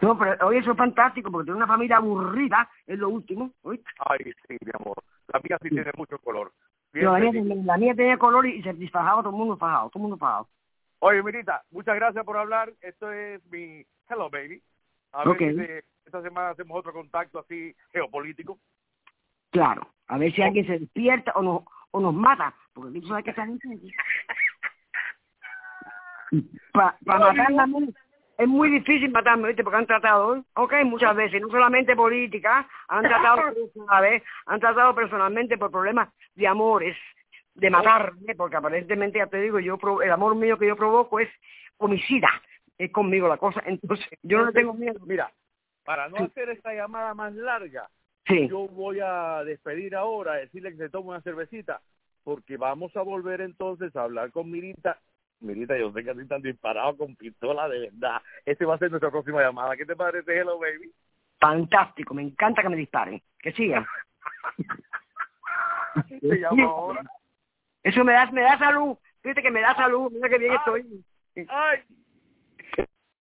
No, 0.02 0.18
pero 0.20 0.46
hoy 0.46 0.58
eso 0.58 0.72
es 0.72 0.78
fantástico 0.78 1.32
porque 1.32 1.46
tener 1.46 1.56
una 1.56 1.68
familia 1.68 1.98
aburrida 1.98 2.70
es 2.86 3.00
lo 3.00 3.10
último. 3.10 3.54
Ay, 3.66 4.20
sí, 4.48 4.58
mi 4.64 4.72
amor. 4.80 4.98
La 5.34 5.40
mía 5.40 5.58
sí 5.62 5.70
tiene 5.70 5.92
mucho 5.98 6.20
color. 6.20 6.52
La, 7.02 7.78
mía, 7.78 7.96
tenía 7.96 8.18
color 8.18 8.46
y 8.46 8.62
se 8.64 8.74
disfajaba 8.74 9.22
todo 9.22 9.32
el 9.32 9.38
mundo 9.38 9.58
fajado, 9.58 9.90
todo 9.90 10.00
el 10.00 10.10
mundo 10.10 10.18
fajado. 10.18 10.48
Oye, 11.00 11.22
Mirita, 11.22 11.64
muchas 11.72 11.96
gracias 11.96 12.24
por 12.26 12.38
hablar. 12.38 12.74
Esto 12.82 13.12
es 13.12 13.44
mi 13.46 13.86
Hello 14.10 14.30
Baby. 14.30 14.62
A 15.12 15.24
ver 15.24 15.38
si 15.38 15.86
esta 16.06 16.22
semana 16.22 16.50
hacemos 16.50 16.78
otro 16.80 16.94
contacto 16.94 17.40
así 17.40 17.76
geopolítico. 17.92 18.58
Claro, 19.52 19.88
a 20.08 20.18
ver 20.18 20.34
si 20.34 20.42
alguien 20.42 20.66
se 20.66 20.80
despierta 20.80 21.32
o 21.36 21.42
nos, 21.42 21.64
o 21.92 22.00
nos 22.00 22.14
mata, 22.14 22.54
porque 22.74 23.00
tú 23.00 23.08
sabes 23.08 23.24
que 23.24 23.32
esa 23.32 23.46
Para 26.72 26.98
pa 27.06 27.20
matarla 27.20 27.68
es 28.38 28.48
muy 28.48 28.70
difícil 28.70 29.10
matarme, 29.10 29.48
¿viste? 29.48 29.64
Porque 29.64 29.78
han 29.78 29.88
tratado, 29.88 30.44
ok, 30.54 30.74
muchas 30.86 31.16
veces, 31.16 31.42
no 31.42 31.50
solamente 31.50 31.96
política, 31.96 32.68
han 32.88 33.04
tratado, 33.08 33.54
vez, 34.02 34.24
han 34.46 34.60
tratado 34.60 34.94
personalmente 34.94 35.58
por 35.58 35.72
problemas 35.72 36.10
de 36.36 36.48
amores, 36.48 36.96
de 37.56 37.70
matarme, 37.72 38.36
porque 38.36 38.58
aparentemente, 38.58 39.18
ya 39.18 39.28
te 39.28 39.42
digo, 39.42 39.60
yo 39.60 39.80
el 40.04 40.12
amor 40.12 40.36
mío 40.36 40.58
que 40.58 40.68
yo 40.68 40.76
provoco 40.76 41.20
es 41.20 41.30
homicida, 41.78 42.30
es 42.78 42.92
conmigo 42.92 43.28
la 43.28 43.38
cosa, 43.38 43.64
entonces 43.66 44.08
yo 44.22 44.46
no 44.46 44.52
tengo 44.52 44.74
miedo. 44.76 45.00
Mira, 45.06 45.32
para 45.84 46.08
no 46.08 46.18
hacer 46.18 46.50
esta 46.50 46.74
llamada 46.74 47.16
más 47.16 47.34
larga, 47.34 47.90
yo 48.28 48.68
voy 48.68 49.00
a 49.00 49.44
despedir 49.46 49.96
ahora, 49.96 50.34
decirle 50.34 50.72
que 50.72 50.78
se 50.78 50.90
tome 50.90 51.10
una 51.10 51.22
cervecita, 51.22 51.82
porque 52.24 52.58
vamos 52.58 52.96
a 52.96 53.02
volver 53.02 53.42
entonces 53.42 53.96
a 53.96 54.04
hablar 54.04 54.32
con 54.32 54.52
Mirita 54.52 55.00
Mirita, 55.40 55.78
yo 55.78 55.92
sé 55.92 56.04
que 56.04 56.10
así 56.10 56.22
están 56.22 56.42
disparados 56.42 56.98
con 56.98 57.16
pistola 57.16 57.70
de 57.70 57.80
verdad. 57.80 58.22
Este 58.46 58.66
va 58.66 58.76
a 58.76 58.78
ser 58.80 58.90
nuestra 58.90 59.12
próxima 59.12 59.42
llamada. 59.42 59.78
¿Qué 59.78 59.86
te 59.86 59.96
parece, 59.96 60.36
Hello 60.36 60.58
Baby? 60.60 60.92
Fantástico, 61.40 62.14
me 62.14 62.24
encanta 62.24 62.62
que 62.62 62.70
me 62.70 62.76
disparen. 62.76 63.22
Que 63.40 63.52
sigan. 63.54 63.86
Se 66.22 66.40
llama 66.40 66.64
ahora. 66.64 67.04
Eso 67.84 68.04
me 68.04 68.14
da, 68.14 68.32
me 68.32 68.42
da 68.42 68.58
salud. 68.58 68.98
Fíjate 69.22 69.42
que 69.42 69.52
me 69.52 69.62
da 69.62 69.76
salud. 69.76 70.12
Mira 70.12 70.30
que 70.30 70.38
bien 70.38 70.54
estoy. 70.54 71.04
Ay. 71.48 71.84